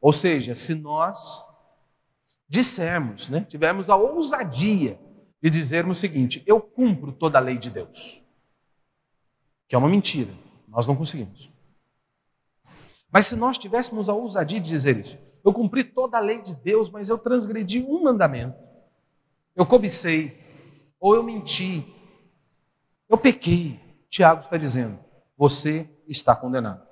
[0.00, 1.44] Ou seja, se nós
[2.48, 4.98] dissermos, né, tivermos a ousadia
[5.42, 8.22] de dizermos o seguinte: eu cumpro toda a lei de Deus,
[9.68, 10.32] que é uma mentira,
[10.68, 11.50] nós não conseguimos.
[13.10, 16.54] Mas se nós tivéssemos a ousadia de dizer isso, eu cumpri toda a lei de
[16.54, 18.56] Deus, mas eu transgredi um mandamento.
[19.54, 20.40] Eu cobicei,
[20.98, 21.84] ou eu menti,
[23.08, 23.78] eu pequei.
[24.08, 24.98] Tiago está dizendo:
[25.36, 26.86] você está condenado.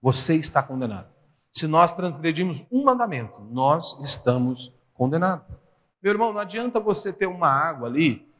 [0.00, 1.12] Você está condenado.
[1.52, 5.63] Se nós transgredimos um mandamento, nós estamos condenados.
[6.04, 8.30] Meu irmão, não adianta você ter uma água ali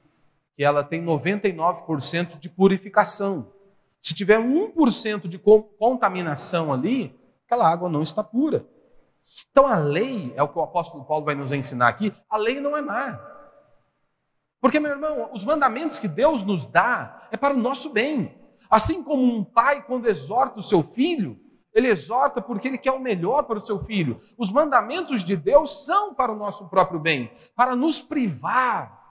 [0.55, 3.55] que ela tem 99% de purificação.
[4.03, 8.68] Se tiver 1% de contaminação ali, aquela água não está pura.
[9.50, 12.61] Então a lei, é o que o apóstolo Paulo vai nos ensinar aqui, a lei
[12.61, 13.18] não é má.
[14.61, 18.38] Porque, meu irmão, os mandamentos que Deus nos dá é para o nosso bem.
[18.68, 21.40] Assim como um pai, quando exorta o seu filho,
[21.74, 24.20] ele exorta porque ele quer o melhor para o seu filho.
[24.38, 29.02] Os mandamentos de Deus são para o nosso próprio bem, para nos privar,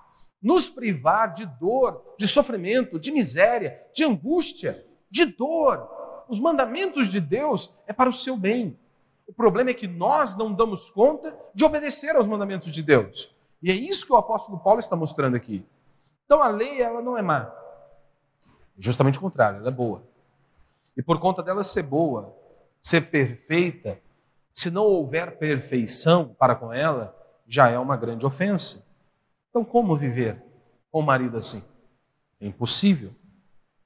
[0.41, 5.89] nos privar de dor, de sofrimento, de miséria, de angústia, de dor.
[6.30, 8.80] Os mandamentos de Deus é para o seu bem.
[9.28, 13.34] O problema é que nós não damos conta de obedecer aos mandamentos de Deus.
[13.62, 15.65] E é isso que o apóstolo Paulo está mostrando aqui.
[16.26, 17.52] Então a lei, ela não é má.
[18.78, 20.04] Justamente o contrário, ela é boa.
[20.95, 22.36] E por conta dela ser boa,
[22.84, 23.98] ser perfeita,
[24.54, 27.17] se não houver perfeição para com ela,
[27.48, 28.86] já é uma grande ofensa.
[29.50, 30.43] Então, como viver
[30.91, 31.63] com um marido assim?
[32.39, 33.15] É impossível.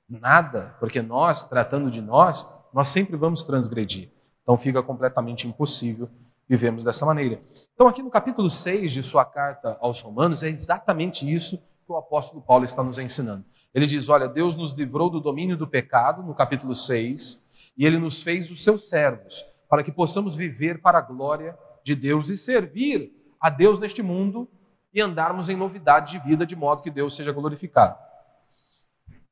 [0.09, 4.09] Nada, porque nós, tratando de nós, nós sempre vamos transgredir.
[4.41, 6.09] Então fica completamente impossível
[6.47, 7.41] vivermos dessa maneira.
[7.73, 11.97] Então, aqui no capítulo 6 de sua carta aos Romanos, é exatamente isso que o
[11.97, 13.45] apóstolo Paulo está nos ensinando.
[13.73, 17.45] Ele diz: Olha, Deus nos livrou do domínio do pecado, no capítulo 6,
[17.77, 21.93] e ele nos fez os seus servos, para que possamos viver para a glória de
[21.95, 24.49] Deus e servir a Deus neste mundo
[24.93, 27.97] e andarmos em novidade de vida, de modo que Deus seja glorificado.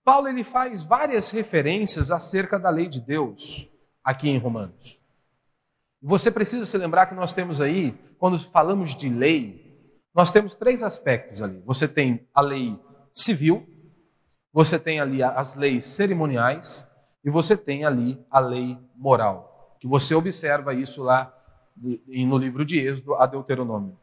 [0.04, 3.68] Paulo ele faz várias referências acerca da lei de Deus
[4.04, 5.00] aqui em Romanos.
[6.00, 9.66] Você precisa se lembrar que nós temos aí, quando falamos de lei,
[10.14, 11.60] nós temos três aspectos ali.
[11.66, 12.80] Você tem a lei
[13.12, 13.68] civil,
[14.54, 16.88] você tem ali as leis cerimoniais
[17.26, 19.76] e você tem ali a lei moral.
[19.80, 21.36] Que você observa isso lá
[21.76, 23.98] no livro de Êxodo a Deuteronômio.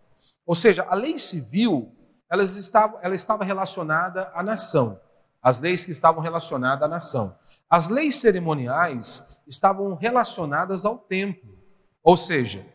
[0.45, 1.95] Ou seja, a lei civil,
[2.29, 5.01] ela estava, ela estava relacionada à nação.
[5.41, 7.37] As leis que estavam relacionadas à nação.
[7.71, 11.57] As leis cerimoniais estavam relacionadas ao templo.
[12.03, 12.67] Ou seja,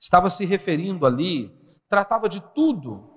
[0.00, 1.56] estava se referindo ali,
[1.88, 3.08] tratava de tudo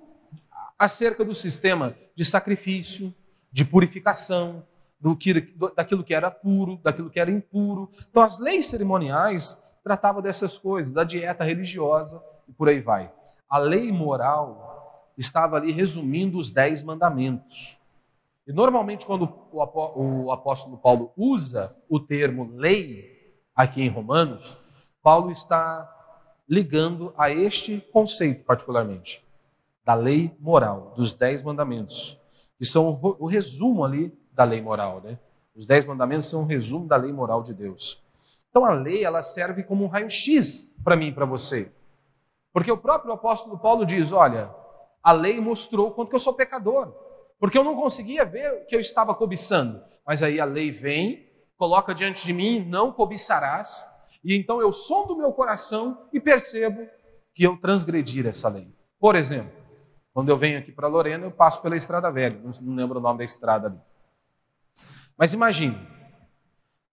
[0.77, 3.13] acerca do sistema de sacrifício,
[3.51, 4.63] de purificação,
[4.99, 7.89] do que, daquilo que era puro, daquilo que era impuro.
[8.09, 13.11] Então, as leis cerimoniais tratavam dessas coisas, da dieta religiosa e por aí vai.
[13.49, 17.79] A lei moral estava ali resumindo os dez mandamentos.
[18.45, 24.57] E normalmente, quando o apóstolo Paulo usa o termo lei aqui em Romanos,
[25.01, 25.93] Paulo está
[26.47, 29.21] ligando a este conceito particularmente,
[29.83, 32.17] da lei moral, dos dez mandamentos,
[32.57, 35.01] que são o resumo ali da lei moral.
[35.03, 35.17] Né?
[35.55, 38.01] Os dez mandamentos são um resumo da lei moral de Deus.
[38.49, 41.71] Então a lei ela serve como um raio-x para mim e para você.
[42.53, 44.53] Porque o próprio apóstolo Paulo diz: olha,
[45.03, 46.93] a lei mostrou quanto que eu sou pecador.
[47.39, 49.81] Porque eu não conseguia ver o que eu estava cobiçando.
[50.05, 53.85] Mas aí a lei vem, coloca diante de mim: não cobiçarás.
[54.23, 56.87] E então eu sondo meu coração e percebo
[57.33, 58.71] que eu transgredir essa lei.
[58.99, 59.51] Por exemplo,
[60.13, 63.19] quando eu venho aqui para Lorena, eu passo pela Estrada Velha, não lembro o nome
[63.19, 63.79] da estrada ali.
[65.17, 65.77] Mas imagine,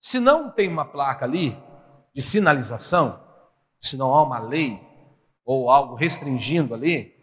[0.00, 1.56] se não tem uma placa ali
[2.14, 3.22] de sinalização,
[3.80, 4.80] se não há uma lei
[5.44, 7.14] ou algo restringindo ali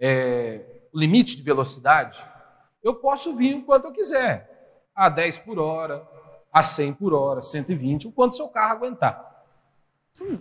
[0.00, 2.24] é, o limite de velocidade,
[2.82, 6.06] eu posso vir o quanto eu quiser, a 10 por hora,
[6.52, 9.44] a 100 por hora, 120, o quanto seu carro aguentar.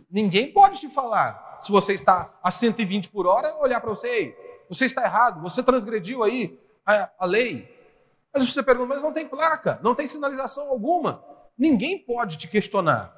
[0.10, 4.50] Ninguém pode te falar, se você está a 120 por hora, olhar para você, Ei,
[4.68, 7.79] você está errado, você transgrediu aí a, a lei.
[8.34, 11.24] Mas você pergunta, mas não tem placa, não tem sinalização alguma.
[11.58, 13.14] Ninguém pode te questionar.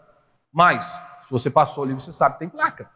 [0.52, 0.86] Mas,
[1.20, 2.90] se você passou ali, você sabe que tem placa.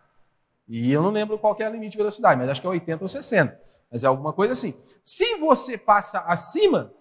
[0.67, 3.03] E eu não lembro qual é o limite de velocidade, mas acho que é 80
[3.03, 3.61] ou 60.
[3.91, 4.73] Mas é alguma coisa assim.
[5.03, 6.91] Se você passa acima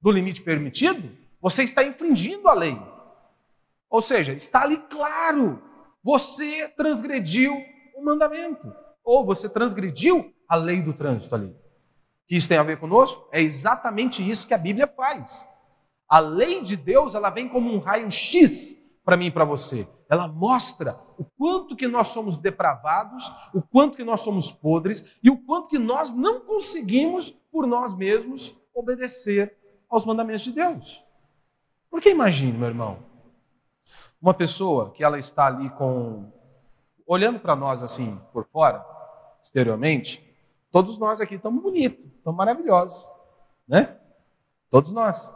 [0.00, 2.80] do limite permitido, você está infringindo a lei.
[3.90, 5.62] Ou seja, está ali claro
[6.02, 7.52] você transgrediu
[7.96, 8.72] o mandamento,
[9.04, 11.56] ou você transgrediu a lei do trânsito ali.
[12.26, 13.28] Que isso tem a ver conosco?
[13.32, 15.46] É exatamente isso que a Bíblia faz.
[16.08, 19.88] A lei de Deus, ela vem como um raio-x para mim e para você.
[20.08, 25.30] Ela mostra o quanto que nós somos depravados, o quanto que nós somos podres e
[25.30, 29.56] o quanto que nós não conseguimos por nós mesmos obedecer
[29.88, 31.04] aos mandamentos de Deus.
[31.88, 32.98] Porque imagine, meu irmão,
[34.20, 36.32] uma pessoa que ela está ali com
[37.06, 38.84] olhando para nós assim por fora,
[39.40, 40.25] exteriormente,
[40.76, 43.10] todos nós aqui estamos bonitos, estamos maravilhosos,
[43.66, 43.98] né?
[44.68, 45.34] Todos nós.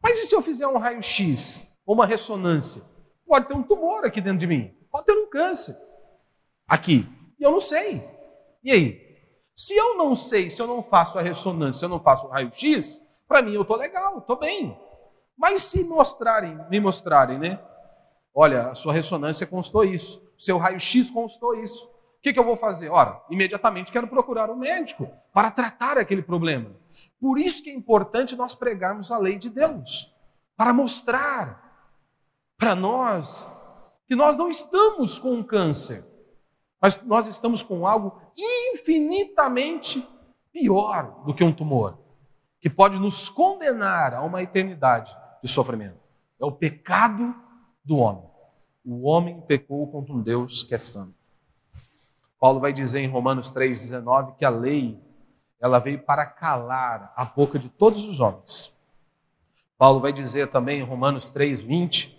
[0.00, 2.80] Mas e se eu fizer um raio-x ou uma ressonância?
[3.26, 5.76] Pode ter um tumor aqui dentro de mim, pode ter um câncer
[6.64, 7.04] aqui,
[7.40, 8.08] e eu não sei.
[8.62, 9.18] E aí?
[9.52, 12.30] Se eu não sei, se eu não faço a ressonância, se eu não faço o
[12.30, 14.78] raio-x, para mim eu estou legal, estou bem.
[15.36, 17.60] Mas se mostrarem, me mostrarem, né,
[18.32, 21.90] Olha, a sua ressonância constou isso, o seu raio-x constou isso.
[22.18, 22.88] O que, que eu vou fazer?
[22.88, 26.70] Ora, imediatamente quero procurar um médico para tratar aquele problema.
[27.20, 30.12] Por isso que é importante nós pregarmos a lei de Deus,
[30.56, 31.64] para mostrar
[32.56, 33.48] para nós
[34.06, 36.04] que nós não estamos com um câncer,
[36.80, 40.06] mas nós estamos com algo infinitamente
[40.52, 41.98] pior do que um tumor,
[42.60, 46.00] que pode nos condenar a uma eternidade de sofrimento.
[46.40, 47.34] É o pecado
[47.84, 48.28] do homem
[48.88, 51.14] o homem pecou contra um Deus que é santo.
[52.38, 55.00] Paulo vai dizer em Romanos 3,19 que a lei
[55.60, 58.72] ela veio para calar a boca de todos os homens.
[59.76, 62.16] Paulo vai dizer também em Romanos 3,20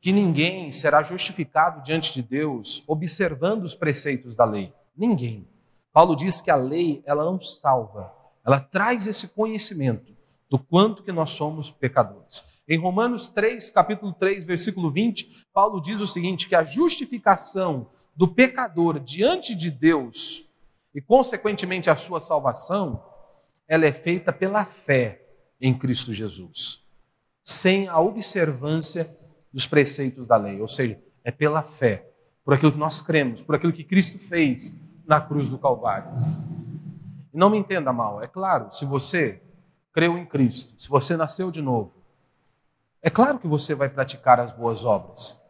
[0.00, 4.72] que ninguém será justificado diante de Deus observando os preceitos da lei.
[4.96, 5.48] Ninguém.
[5.92, 8.12] Paulo diz que a lei ela não salva,
[8.44, 10.14] ela traz esse conhecimento
[10.48, 12.44] do quanto que nós somos pecadores.
[12.68, 17.88] Em Romanos 3, capítulo 3, versículo 20, Paulo diz o seguinte: que a justificação
[18.20, 20.46] do pecador diante de Deus
[20.94, 23.02] e, consequentemente, a sua salvação,
[23.66, 25.24] ela é feita pela fé
[25.58, 26.84] em Cristo Jesus,
[27.42, 29.16] sem a observância
[29.50, 32.10] dos preceitos da lei, ou seja, é pela fé,
[32.44, 34.74] por aquilo que nós cremos, por aquilo que Cristo fez
[35.06, 36.10] na cruz do Calvário.
[37.32, 39.40] E não me entenda mal, é claro, se você
[39.94, 42.04] creu em Cristo, se você nasceu de novo,
[43.00, 45.40] é claro que você vai praticar as boas obras.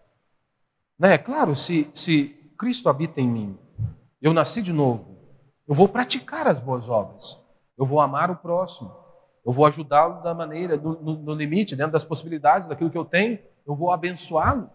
[0.96, 1.14] Né?
[1.14, 3.58] É claro, se, se Cristo habita em mim,
[4.20, 5.16] eu nasci de novo,
[5.66, 7.42] Eu vou praticar as boas obras.
[7.78, 8.92] Eu vou amar o próximo.
[9.46, 13.04] Eu vou ajudá-lo da maneira, no, no, no limite, dentro das possibilidades, daquilo que eu
[13.04, 13.38] tenho.
[13.64, 14.68] Eu vou abençoá-lo.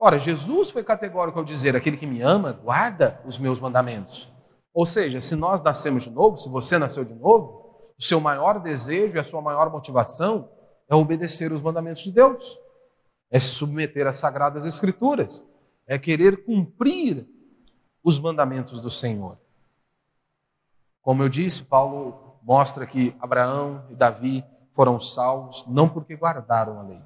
[0.00, 4.32] Ora, Jesus foi categórico ao dizer: aquele que me ama, guarda os meus mandamentos.
[4.74, 8.58] Ou seja, se nós nascemos de novo, se você nasceu de novo, o seu maior
[8.58, 10.48] desejo e a sua maior motivação
[10.88, 12.58] é obedecer os mandamentos de Deus,
[13.30, 15.44] é se submeter às sagradas Escrituras,
[15.86, 17.26] é querer cumprir
[18.02, 19.38] os mandamentos do Senhor.
[21.00, 26.82] Como eu disse, Paulo mostra que Abraão e Davi foram salvos não porque guardaram a
[26.82, 27.00] lei,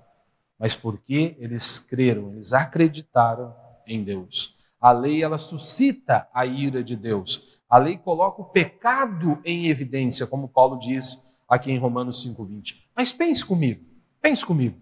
[0.59, 3.55] mas porque eles creram, eles acreditaram
[3.87, 4.55] em Deus.
[4.81, 7.61] A lei ela suscita a ira de Deus.
[7.69, 12.77] A lei coloca o pecado em evidência, como Paulo diz aqui em Romanos 5:20.
[12.95, 13.85] Mas pense comigo,
[14.21, 14.81] pense comigo.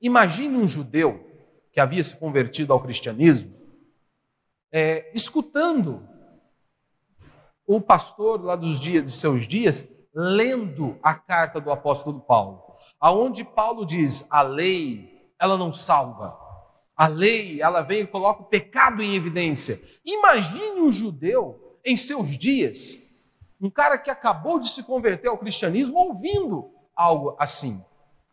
[0.00, 1.27] Imagine um judeu
[1.72, 3.54] que havia se convertido ao cristianismo,
[4.72, 6.06] é, escutando
[7.66, 12.62] o pastor lá dos dias dos seus dias lendo a carta do apóstolo Paulo,
[12.98, 16.36] aonde Paulo diz: a lei, ela não salva.
[16.96, 19.80] A lei, ela vem e coloca o pecado em evidência.
[20.04, 22.98] Imagine um judeu em seus dias,
[23.60, 27.84] um cara que acabou de se converter ao cristianismo ouvindo algo assim.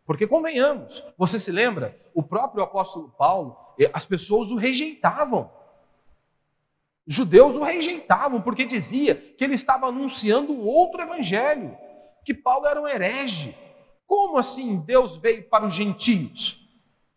[0.06, 5.50] Porque convenhamos, você se lembra, o próprio apóstolo Paulo, eh, as pessoas o rejeitavam.
[7.06, 11.76] Os judeus o rejeitavam porque dizia que ele estava anunciando um outro evangelho,
[12.24, 13.56] que Paulo era um herege.
[14.06, 16.64] Como assim Deus veio para os gentios?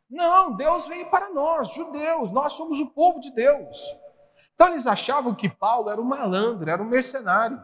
[0.09, 3.77] Não, Deus veio para nós, judeus, nós somos o povo de Deus.
[4.55, 7.63] Então eles achavam que Paulo era um malandro, era um mercenário.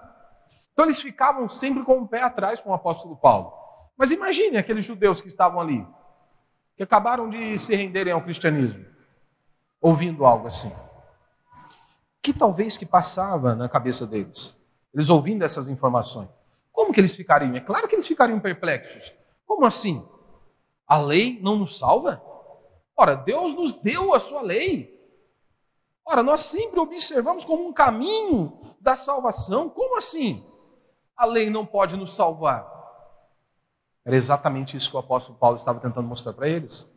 [0.71, 3.64] Então eles ficavam sempre com o pé atrás com o apóstolo Paulo.
[3.98, 5.86] Mas imagine aqueles judeus que estavam ali,
[6.76, 8.86] que acabaram de se renderem ao cristianismo,
[9.82, 10.72] ouvindo algo assim
[12.26, 14.60] que talvez que passava na cabeça deles?
[14.91, 16.28] Eles ouvindo essas informações.
[16.72, 17.54] Como que eles ficariam?
[17.56, 19.14] É claro que eles ficariam perplexos.
[19.46, 20.04] Como assim?
[20.88, 22.20] A lei não nos salva?
[22.98, 24.91] Ora, Deus nos deu a sua lei.
[26.04, 29.70] Ora, nós sempre observamos como um caminho da salvação.
[29.70, 30.43] Como assim?
[31.16, 32.68] A lei não pode nos salvar.
[34.06, 36.89] Era exatamente isso que o apóstolo Paulo estava tentando mostrar para eles.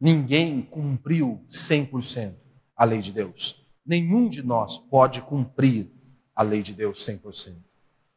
[0.00, 2.34] Ninguém cumpriu 100%
[2.76, 5.90] a lei de Deus nenhum de nós pode cumprir
[6.34, 7.56] a lei de Deus 100%.
[7.56, 7.62] Ou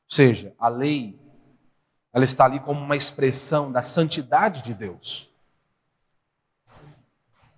[0.08, 1.20] seja, a lei,
[2.14, 5.32] ela está ali como uma expressão da santidade de Deus,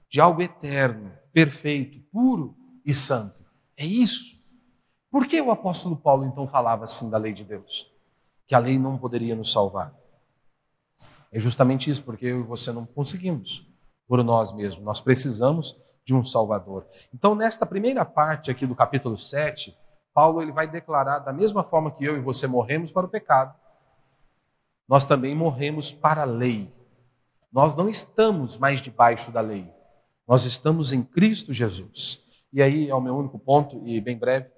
[0.08, 2.56] de algo eterno, perfeito, puro
[2.86, 3.44] e santo.
[3.76, 4.36] É isso.
[5.12, 7.92] Por que o apóstolo Paulo então falava assim da lei de Deus?
[8.48, 9.94] Que a lei não poderia nos salvar.
[11.36, 13.68] É justamente isso, porque eu e você não conseguimos
[14.08, 14.86] por nós mesmos.
[14.86, 15.76] Nós precisamos
[16.06, 16.88] de um Salvador.
[17.14, 19.76] Então, nesta primeira parte aqui do capítulo 7,
[20.14, 23.54] Paulo ele vai declarar da mesma forma que eu e você morremos para o pecado,
[24.88, 26.74] nós também morremos para a lei.
[27.52, 29.70] Nós não estamos mais debaixo da lei.
[30.26, 32.24] Nós estamos em Cristo Jesus.
[32.54, 34.50] E aí é o meu único ponto e bem breve.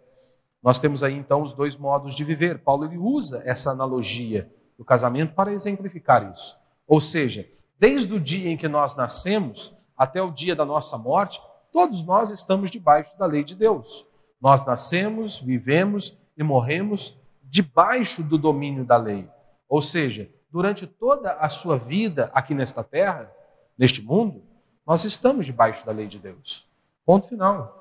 [0.62, 2.60] Nós temos aí então os dois modos de viver.
[2.60, 4.48] Paulo ele usa essa analogia
[4.78, 6.56] do casamento para exemplificar isso.
[6.88, 11.42] Ou seja, desde o dia em que nós nascemos, até o dia da nossa morte,
[11.72, 14.06] todos nós estamos debaixo da lei de Deus.
[14.40, 19.28] Nós nascemos, vivemos e morremos debaixo do domínio da lei.
[19.68, 23.32] Ou seja, durante toda a sua vida aqui nesta terra,
[23.78, 24.44] neste mundo,
[24.86, 26.68] nós estamos debaixo da lei de Deus.
[27.06, 27.76] Ponto final.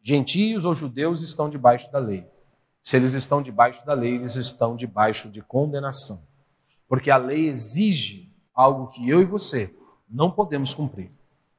[0.00, 2.26] Gentios ou judeus estão debaixo da lei.
[2.82, 6.22] Se eles estão debaixo da lei, eles estão debaixo de condenação.
[6.88, 9.74] Porque a lei exige algo que eu e você
[10.08, 11.10] não podemos cumprir.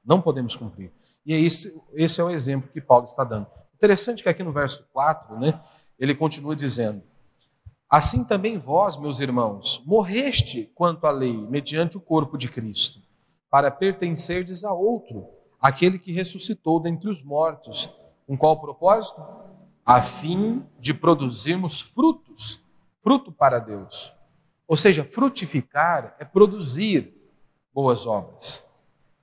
[0.03, 0.91] Não podemos cumprir.
[1.25, 3.47] E é esse, esse é o exemplo que Paulo está dando.
[3.75, 5.59] Interessante que aqui no verso 4, né,
[5.99, 7.01] ele continua dizendo:
[7.89, 12.99] Assim também vós, meus irmãos, morreste quanto à lei, mediante o corpo de Cristo,
[13.49, 15.27] para pertencerdes a outro,
[15.59, 17.89] aquele que ressuscitou dentre os mortos.
[18.25, 19.23] Com qual propósito?
[19.85, 22.59] A fim de produzirmos frutos,
[23.03, 24.14] fruto para Deus.
[24.67, 27.13] Ou seja, frutificar é produzir
[27.73, 28.65] boas obras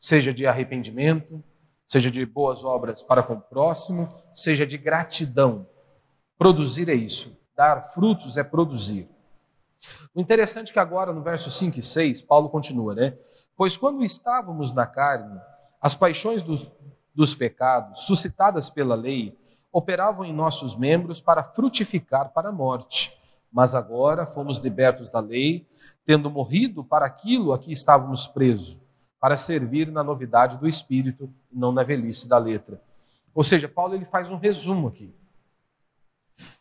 [0.03, 1.43] seja de arrependimento,
[1.86, 5.64] seja de boas obras para com o próximo, seja de gratidão.
[6.36, 9.09] Produzir é isso, dar frutos é produzir.
[10.12, 13.16] O interessante é que agora, no verso 5 e 6, Paulo continua, né?
[13.57, 15.40] Pois quando estávamos na carne,
[15.80, 16.68] as paixões dos,
[17.14, 19.38] dos pecados, suscitadas pela lei,
[19.70, 23.16] operavam em nossos membros para frutificar para a morte.
[23.53, 25.68] Mas agora fomos libertos da lei,
[26.05, 28.78] tendo morrido para aquilo a que estávamos presos
[29.20, 32.82] para servir na novidade do espírito, não na velhice da letra.
[33.32, 35.14] Ou seja, Paulo ele faz um resumo aqui.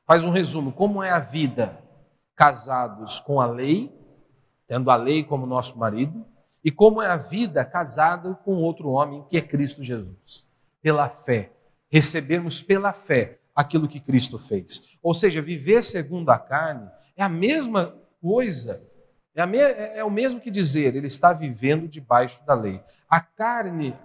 [0.06, 1.82] faz um resumo: como é a vida
[2.36, 3.92] casados com a lei,
[4.68, 6.26] tendo a lei como nosso marido,
[6.64, 10.46] e como é a vida casada com outro homem, que é Cristo Jesus.
[10.82, 11.52] Pela fé.
[11.90, 14.98] Recebemos pela fé aquilo que Cristo fez.
[15.02, 18.84] Ou seja, viver segundo a carne é a mesma coisa,
[19.36, 22.82] é, me, é, é o mesmo que dizer, ele está vivendo debaixo da lei.
[23.10, 23.96] A carne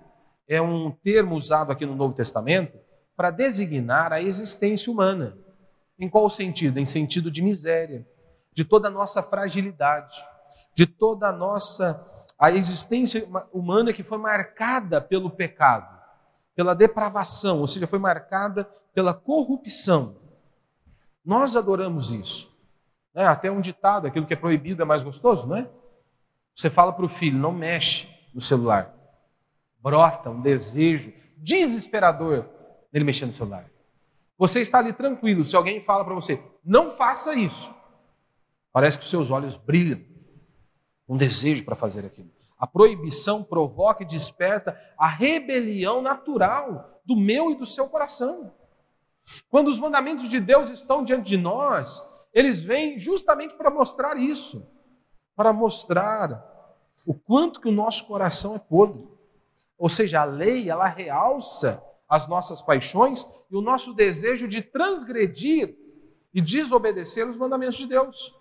[0.49, 2.79] é um termo usado aqui no Novo Testamento
[3.17, 5.37] para designar a existência humana.
[5.99, 6.79] Em qual sentido?
[6.79, 8.07] Em sentido de miséria,
[8.53, 10.17] de toda a nossa fragilidade,
[10.75, 12.05] de toda a nossa
[12.39, 15.96] a existência humana que foi marcada pelo pecado,
[16.57, 20.17] pela depravação, ou seja, foi marcada pela corrupção.
[21.23, 22.51] Nós adoramos isso.
[23.15, 25.71] É, até um ditado, aquilo que é proibido é mais gostoso, não é?
[26.55, 28.95] Você fala para o filho, não mexe no celular.
[29.79, 32.49] Brota um desejo desesperador
[32.91, 33.71] dele mexer no celular.
[34.39, 37.75] Você está ali tranquilo, se alguém fala para você, não faça isso.
[38.73, 40.03] Parece que os seus olhos brilham
[41.09, 42.31] um desejo para fazer aquilo.
[42.59, 48.53] A proibição provoca e desperta a rebelião natural do meu e do seu coração.
[49.51, 52.03] Quando os mandamentos de Deus estão diante de nós,
[52.33, 54.67] eles vêm justamente para mostrar isso,
[55.35, 56.55] para mostrar
[57.05, 59.07] o quanto que o nosso coração é podre.
[59.79, 65.77] Ou seja, a lei, ela realça as nossas paixões e o nosso desejo de transgredir
[66.33, 68.35] e desobedecer os mandamentos de Deus.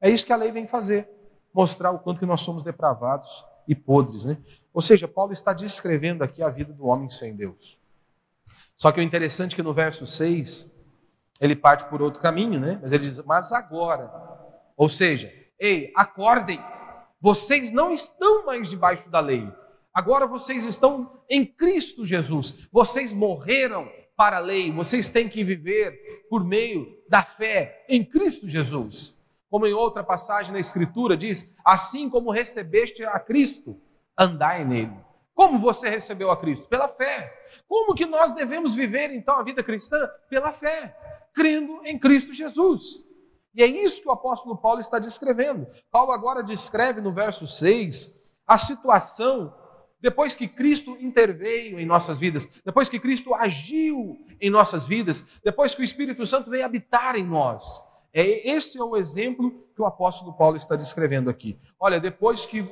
[0.00, 1.08] É isso que a lei vem fazer
[1.52, 4.38] mostrar o quanto que nós somos depravados e podres, né?
[4.72, 7.78] Ou seja, Paulo está descrevendo aqui a vida do homem sem Deus.
[8.74, 10.72] Só que o interessante é que no verso 6,
[11.40, 12.78] ele parte por outro caminho, né?
[12.80, 14.10] Mas ele diz: "Mas agora".
[14.76, 16.58] Ou seja, ei, acordem.
[17.20, 19.48] Vocês não estão mais debaixo da lei.
[19.94, 22.66] Agora vocês estão em Cristo Jesus.
[22.72, 24.72] Vocês morreram para a lei.
[24.72, 29.14] Vocês têm que viver por meio da fé em Cristo Jesus.
[29.52, 33.78] Como em outra passagem na Escritura diz: Assim como recebeste a Cristo,
[34.18, 34.96] andai nele.
[35.34, 36.66] Como você recebeu a Cristo?
[36.70, 37.30] Pela fé.
[37.68, 40.08] Como que nós devemos viver então a vida cristã?
[40.30, 40.96] Pela fé,
[41.34, 43.02] crendo em Cristo Jesus.
[43.54, 45.66] E é isso que o apóstolo Paulo está descrevendo.
[45.90, 49.54] Paulo agora descreve no verso 6 a situação
[50.00, 55.74] depois que Cristo interveio em nossas vidas, depois que Cristo agiu em nossas vidas, depois
[55.74, 57.91] que o Espírito Santo veio habitar em nós.
[58.12, 61.58] É, esse é o exemplo que o apóstolo Paulo está descrevendo aqui.
[61.80, 62.68] Olha, depois que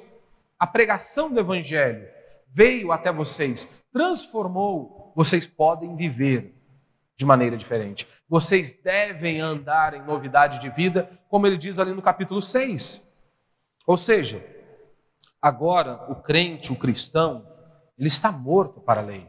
[0.58, 2.06] a pregação do Evangelho
[2.48, 6.54] veio até vocês, transformou, vocês podem viver
[7.16, 8.06] de maneira diferente.
[8.28, 13.02] Vocês devem andar em novidade de vida, como ele diz ali no capítulo 6.
[13.86, 14.44] Ou seja,
[15.40, 17.46] agora o crente, o cristão,
[17.98, 19.28] ele está morto para a lei.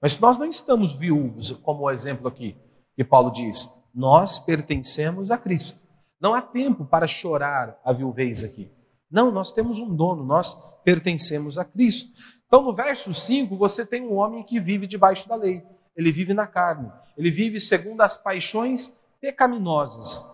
[0.00, 2.56] Mas nós não estamos viúvos, como o exemplo aqui
[2.94, 3.68] que Paulo diz.
[3.94, 5.80] Nós pertencemos a Cristo.
[6.20, 8.70] Não há tempo para chorar a viuvez aqui.
[9.10, 12.10] Não, nós temos um dono, nós pertencemos a Cristo.
[12.46, 15.62] Então, no verso 5, você tem um homem que vive debaixo da lei.
[15.96, 16.90] Ele vive na carne.
[17.16, 20.24] Ele vive segundo as paixões pecaminosas.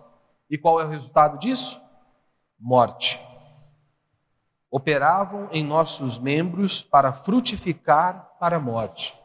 [0.49, 1.79] E qual é o resultado disso?
[2.59, 3.19] Morte.
[4.69, 9.17] Operavam em nossos membros para frutificar para a morte.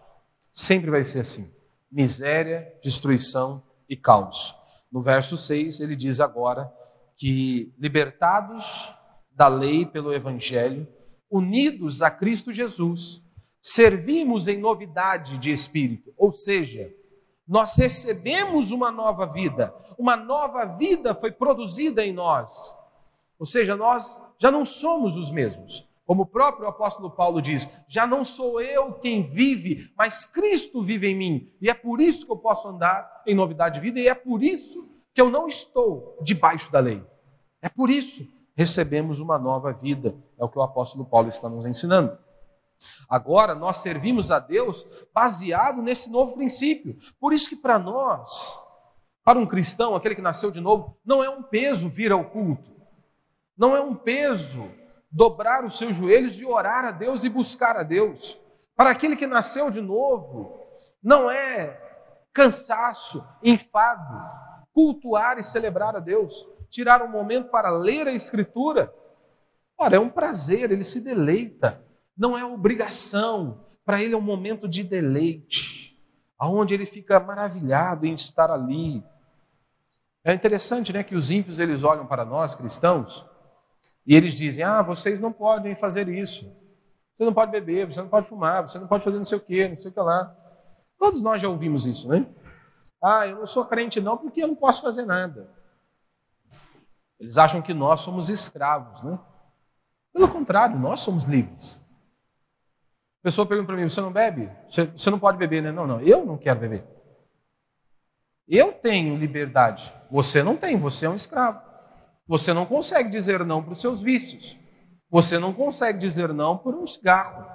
[0.53, 1.51] Sempre vai ser assim:
[1.91, 4.55] miséria, destruição e caos.
[4.91, 6.73] No verso 6, ele diz agora
[7.17, 8.93] que, libertados
[9.31, 10.87] da lei pelo Evangelho,
[11.31, 13.23] unidos a Cristo Jesus,
[13.61, 16.93] servimos em novidade de espírito, ou seja,
[17.47, 22.75] nós recebemos uma nova vida, uma nova vida foi produzida em nós.
[23.39, 25.87] Ou seja, nós já não somos os mesmos.
[26.07, 31.09] Como o próprio apóstolo Paulo diz: já não sou eu quem vive, mas Cristo vive
[31.09, 31.53] em mim.
[31.61, 34.43] E é por isso que eu posso andar em novidade de vida, e é por
[34.43, 37.03] isso que eu não estou debaixo da lei.
[37.61, 38.27] É por isso
[38.57, 40.15] recebemos uma nova vida.
[40.39, 42.17] É o que o apóstolo Paulo está nos ensinando.
[43.09, 46.97] Agora nós servimos a Deus baseado nesse novo princípio.
[47.21, 48.59] Por isso que para nós,
[49.25, 52.75] para um cristão, aquele que nasceu de novo, não é um peso vir ao culto.
[53.57, 54.71] Não é um peso
[55.17, 58.39] dobrar os seus joelhos e orar a Deus e buscar a Deus.
[58.77, 60.61] Para aquele que nasceu de novo,
[61.03, 61.81] não é
[62.35, 64.15] cansaço, enfado,
[64.75, 68.93] cultuar e celebrar a Deus, tirar um momento para ler a Escritura.
[69.79, 71.83] Ora, é um prazer, ele se deleita,
[72.15, 75.99] não é obrigação, para ele é um momento de deleite,
[76.39, 79.03] aonde ele fica maravilhado em estar ali.
[80.23, 83.25] É interessante, né, que os ímpios eles olham para nós cristãos
[84.07, 86.55] e eles dizem: ah, vocês não podem fazer isso.
[87.15, 89.41] Você não pode beber, você não pode fumar, você não pode fazer não sei o
[89.41, 90.35] quê, não sei o que lá.
[90.99, 92.27] Todos nós já ouvimos isso, né?
[93.03, 95.51] Ah, eu não sou crente não porque eu não posso fazer nada.
[97.19, 99.19] Eles acham que nós somos escravos, né?
[100.13, 101.81] Pelo contrário, nós somos livres.
[103.21, 104.51] A pessoa pergunta para mim: você não bebe?
[104.69, 105.73] Você, você não pode beber, né?
[105.73, 106.85] Não, não, eu não quero beber.
[108.47, 109.93] Eu tenho liberdade.
[110.11, 111.66] Você não tem, você é um escravo.
[112.27, 114.59] Você não consegue dizer não para os seus vícios.
[115.11, 117.47] Você não consegue dizer não por um cigarro.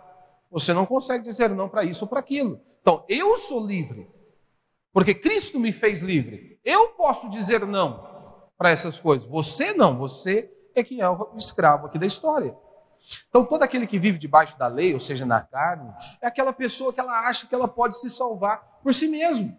[0.50, 2.60] Você não consegue dizer não para isso ou para aquilo.
[2.82, 4.10] Então, eu sou livre.
[4.94, 6.60] Porque Cristo me fez livre.
[6.64, 8.10] Eu posso dizer não
[8.58, 9.30] para essas coisas.
[9.30, 12.56] Você não, você é que é o escravo aqui da história.
[13.28, 15.92] Então, todo aquele que vive debaixo da lei, ou seja, na carne,
[16.22, 19.58] é aquela pessoa que ela acha que ela pode se salvar por si mesmo.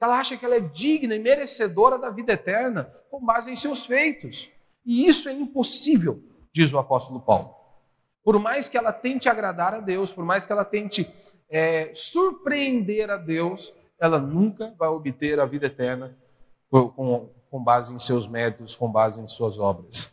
[0.00, 3.86] Ela acha que ela é digna e merecedora da vida eterna com base em seus
[3.86, 4.50] feitos.
[4.84, 6.22] E isso é impossível,
[6.52, 7.54] diz o apóstolo Paulo.
[8.22, 11.10] Por mais que ela tente agradar a Deus, por mais que ela tente
[11.48, 16.16] é, surpreender a Deus, ela nunca vai obter a vida eterna
[16.70, 20.12] com, com base em seus méritos, com base em suas obras.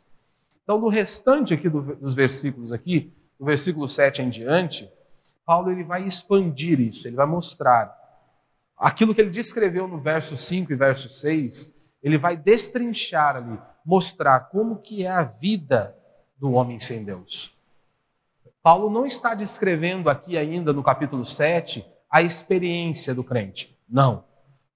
[0.64, 4.90] Então, no restante aqui do, dos versículos aqui, do versículo 7 em diante,
[5.46, 7.94] Paulo ele vai expandir isso, ele vai mostrar
[8.78, 11.72] aquilo que ele descreveu no verso 5 e verso 6,
[12.02, 15.96] ele vai destrinchar ali, mostrar como que é a vida
[16.38, 17.56] do homem sem Deus.
[18.62, 23.78] Paulo não está descrevendo aqui ainda no capítulo 7 a experiência do crente.
[23.90, 24.24] Não.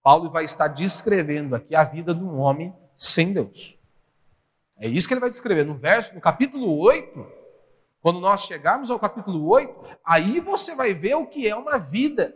[0.04, 3.78] Paulo vai estar descrevendo aqui a vida de um homem sem Deus.
[4.78, 7.26] É isso que ele vai descrever no verso, no capítulo 8.
[8.02, 12.34] Quando nós chegarmos ao capítulo 8, aí você vai ver o que é uma vida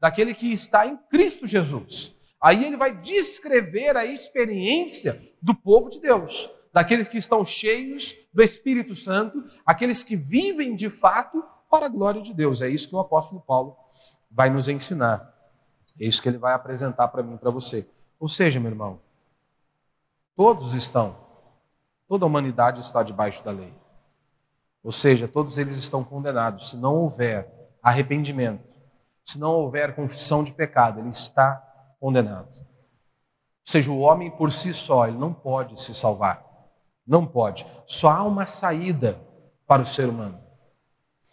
[0.00, 2.14] daquele que está em Cristo Jesus.
[2.40, 8.42] Aí ele vai descrever a experiência do povo de Deus, daqueles que estão cheios do
[8.42, 12.62] Espírito Santo, aqueles que vivem de fato para a glória de Deus.
[12.62, 13.76] É isso que o apóstolo Paulo
[14.30, 15.34] vai nos ensinar.
[15.98, 17.88] É isso que ele vai apresentar para mim para você.
[18.20, 19.00] Ou seja, meu irmão,
[20.36, 21.16] todos estão,
[22.06, 23.72] toda a humanidade está debaixo da lei.
[24.82, 26.70] Ou seja, todos eles estão condenados.
[26.70, 28.67] Se não houver arrependimento,
[29.28, 31.56] se não houver confissão de pecado, ele está
[32.00, 32.56] condenado.
[32.56, 32.64] Ou
[33.64, 36.44] seja, o homem por si só, ele não pode se salvar.
[37.06, 37.66] Não pode.
[37.84, 39.20] Só há uma saída
[39.66, 40.40] para o ser humano.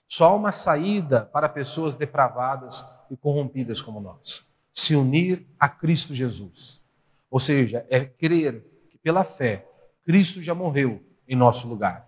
[0.08, 6.14] Só há uma saída para pessoas depravadas e corrompidas como nós se unir a Cristo
[6.14, 6.84] Jesus.
[7.32, 9.66] Ou seja, é crer que pela fé
[10.04, 12.08] Cristo já morreu em nosso lugar.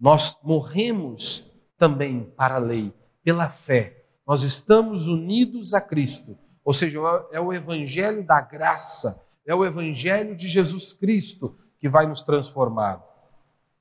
[0.00, 4.05] Nós morremos também para a lei, pela fé.
[4.26, 6.36] Nós estamos unidos a Cristo.
[6.64, 6.98] Ou seja,
[7.30, 13.00] é o evangelho da graça, é o evangelho de Jesus Cristo que vai nos transformar.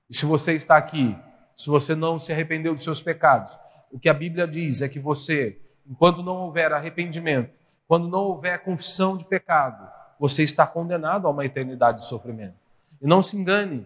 [0.08, 1.18] E se você está aqui,
[1.56, 3.58] se você não se arrependeu dos seus pecados,
[3.91, 7.50] o que a Bíblia diz é que você, enquanto não houver arrependimento,
[7.88, 9.89] quando não houver confissão de pecado,
[10.20, 12.56] você está condenado a uma eternidade de sofrimento.
[13.02, 13.86] E não se engane,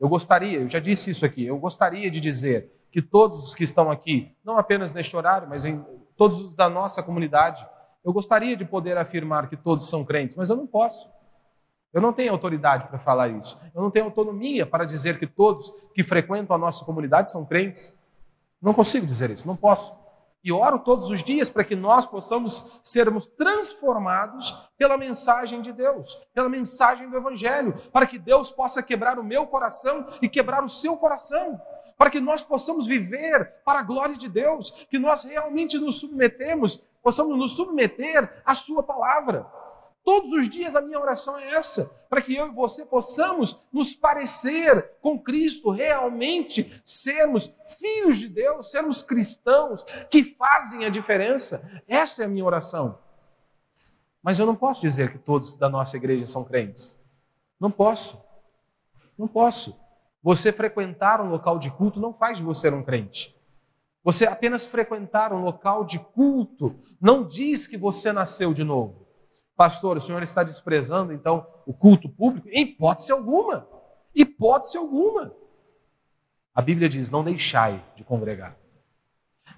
[0.00, 3.62] eu gostaria, eu já disse isso aqui, eu gostaria de dizer que todos os que
[3.62, 5.84] estão aqui, não apenas neste horário, mas em
[6.20, 7.66] todos os da nossa comunidade,
[8.04, 11.08] eu gostaria de poder afirmar que todos são crentes, mas eu não posso.
[11.94, 13.58] Eu não tenho autoridade para falar isso.
[13.74, 17.96] Eu não tenho autonomia para dizer que todos que frequentam a nossa comunidade são crentes.
[18.60, 19.94] Não consigo dizer isso, não posso.
[20.44, 26.18] E oro todos os dias para que nós possamos sermos transformados pela mensagem de Deus,
[26.34, 30.68] pela mensagem do Evangelho, para que Deus possa quebrar o meu coração e quebrar o
[30.68, 31.58] seu coração,
[32.00, 36.78] para que nós possamos viver para a glória de Deus, que nós realmente nos submetemos,
[37.02, 39.46] possamos nos submeter à Sua palavra.
[40.02, 43.94] Todos os dias a minha oração é essa, para que eu e você possamos nos
[43.94, 51.82] parecer com Cristo, realmente sermos filhos de Deus, sermos cristãos que fazem a diferença.
[51.86, 52.98] Essa é a minha oração.
[54.22, 56.96] Mas eu não posso dizer que todos da nossa igreja são crentes.
[57.60, 58.18] Não posso.
[59.18, 59.78] Não posso.
[60.22, 63.34] Você frequentar um local de culto não faz de você um crente.
[64.02, 69.06] Você apenas frequentar um local de culto não diz que você nasceu de novo.
[69.56, 72.48] Pastor, o senhor está desprezando então o culto público?
[72.48, 73.68] Em hipótese alguma.
[74.14, 75.34] Hipótese alguma.
[76.54, 78.56] A Bíblia diz: não deixai de congregar.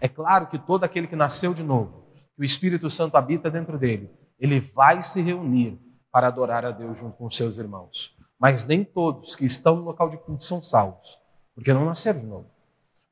[0.01, 2.05] É claro que todo aquele que nasceu de novo,
[2.35, 6.99] que o Espírito Santo habita dentro dele, ele vai se reunir para adorar a Deus
[6.99, 8.17] junto com seus irmãos.
[8.43, 11.17] Mas nem todos que estão no local de culto são salvos,
[11.55, 12.51] porque não nasceram de novo.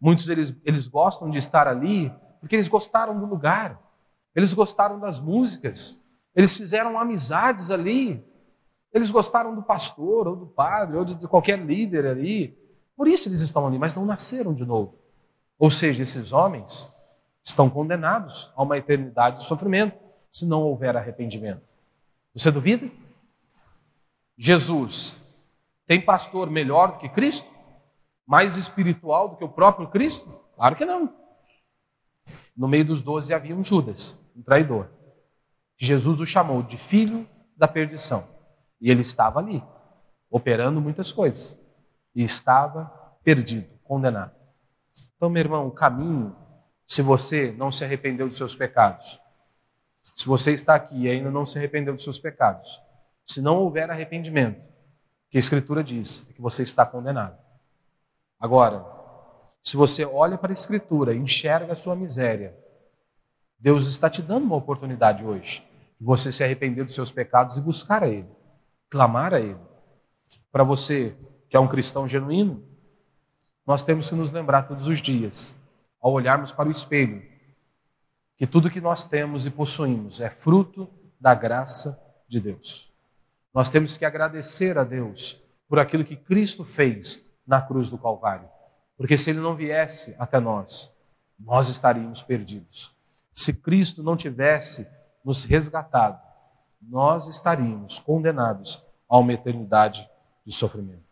[0.00, 3.80] Muitos eles, eles gostam de estar ali porque eles gostaram do lugar,
[4.34, 6.00] eles gostaram das músicas,
[6.34, 8.28] eles fizeram amizades ali.
[8.92, 12.58] Eles gostaram do pastor, ou do padre, ou de qualquer líder ali.
[12.96, 14.98] Por isso eles estão ali, mas não nasceram de novo.
[15.56, 16.92] Ou seja, esses homens
[17.44, 19.96] estão condenados a uma eternidade de sofrimento,
[20.28, 21.70] se não houver arrependimento.
[22.34, 22.90] Você duvida?
[24.42, 25.20] Jesus
[25.86, 27.50] tem pastor melhor do que Cristo?
[28.26, 30.30] Mais espiritual do que o próprio Cristo?
[30.54, 31.14] Claro que não.
[32.56, 34.88] No meio dos doze havia um Judas, um traidor.
[35.76, 38.26] Jesus o chamou de filho da perdição.
[38.80, 39.62] E ele estava ali,
[40.30, 41.60] operando muitas coisas.
[42.14, 42.86] E estava
[43.22, 44.34] perdido, condenado.
[45.16, 46.34] Então, meu irmão, o caminho,
[46.86, 49.20] se você não se arrependeu dos seus pecados,
[50.14, 52.80] se você está aqui e ainda não se arrependeu dos seus pecados,
[53.30, 54.60] se não houver arrependimento,
[55.30, 57.38] que a Escritura diz é que você está condenado.
[58.40, 58.84] Agora,
[59.62, 62.58] se você olha para a Escritura e enxerga a sua miséria,
[63.56, 65.62] Deus está te dando uma oportunidade hoje
[66.00, 68.28] de você se arrepender dos seus pecados e buscar a Ele,
[68.88, 69.60] clamar a Ele.
[70.50, 71.16] Para você
[71.48, 72.64] que é um cristão genuíno,
[73.64, 75.54] nós temos que nos lembrar todos os dias,
[76.00, 77.22] ao olharmos para o espelho,
[78.36, 80.88] que tudo que nós temos e possuímos é fruto
[81.20, 82.89] da graça de Deus.
[83.52, 88.48] Nós temos que agradecer a Deus por aquilo que Cristo fez na cruz do Calvário.
[88.96, 90.94] Porque se ele não viesse até nós,
[91.38, 92.94] nós estaríamos perdidos.
[93.32, 94.86] Se Cristo não tivesse
[95.24, 96.20] nos resgatado,
[96.80, 100.08] nós estaríamos condenados a uma eternidade
[100.44, 101.04] de sofrimento.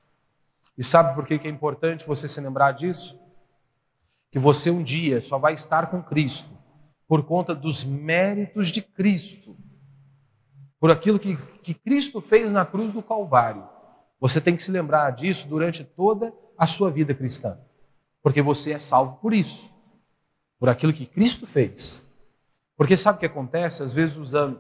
[0.77, 3.19] E sabe por que é importante você se lembrar disso?
[4.31, 6.51] Que você um dia só vai estar com Cristo
[7.09, 9.57] por conta dos méritos de Cristo,
[10.81, 13.69] por aquilo que, que Cristo fez na cruz do Calvário.
[14.21, 17.59] Você tem que se lembrar disso durante toda a sua vida cristã,
[18.23, 19.73] porque você é salvo por isso,
[20.59, 22.03] por aquilo que Cristo fez.
[22.77, 23.83] Porque sabe o que acontece?
[23.83, 24.57] Às vezes os, an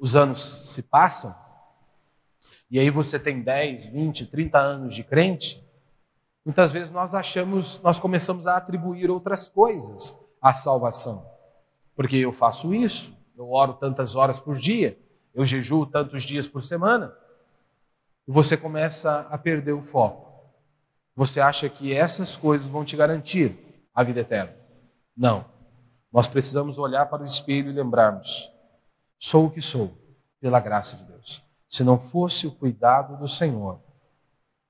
[0.00, 1.34] os anos se passam,
[2.70, 5.62] e aí você tem 10, 20, 30 anos de crente,
[6.44, 11.30] muitas vezes nós achamos, nós começamos a atribuir outras coisas à salvação.
[11.94, 14.98] Porque eu faço isso, eu oro tantas horas por dia,
[15.34, 17.14] eu jejuo tantos dias por semana,
[18.26, 20.30] você começa a perder o foco.
[21.14, 23.56] Você acha que essas coisas vão te garantir
[23.94, 24.54] a vida eterna?
[25.16, 25.44] Não.
[26.12, 28.50] Nós precisamos olhar para o espelho e lembrarmos:
[29.18, 29.96] sou o que sou,
[30.40, 31.42] pela graça de Deus.
[31.68, 33.80] Se não fosse o cuidado do Senhor,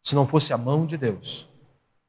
[0.03, 1.49] se não fosse a mão de Deus,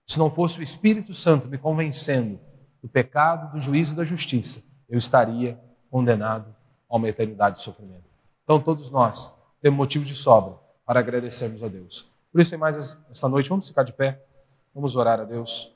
[0.06, 2.40] se não fosse o Espírito Santo me convencendo
[2.82, 6.56] do pecado, do juízo e da justiça, eu estaria condenado
[6.90, 8.13] a uma eternidade de sofrimento.
[8.44, 12.08] Então, todos nós temos motivo de sobra para agradecermos a Deus.
[12.32, 14.24] Por isso, mais esta noite, vamos ficar de pé,
[14.74, 15.73] vamos orar a Deus.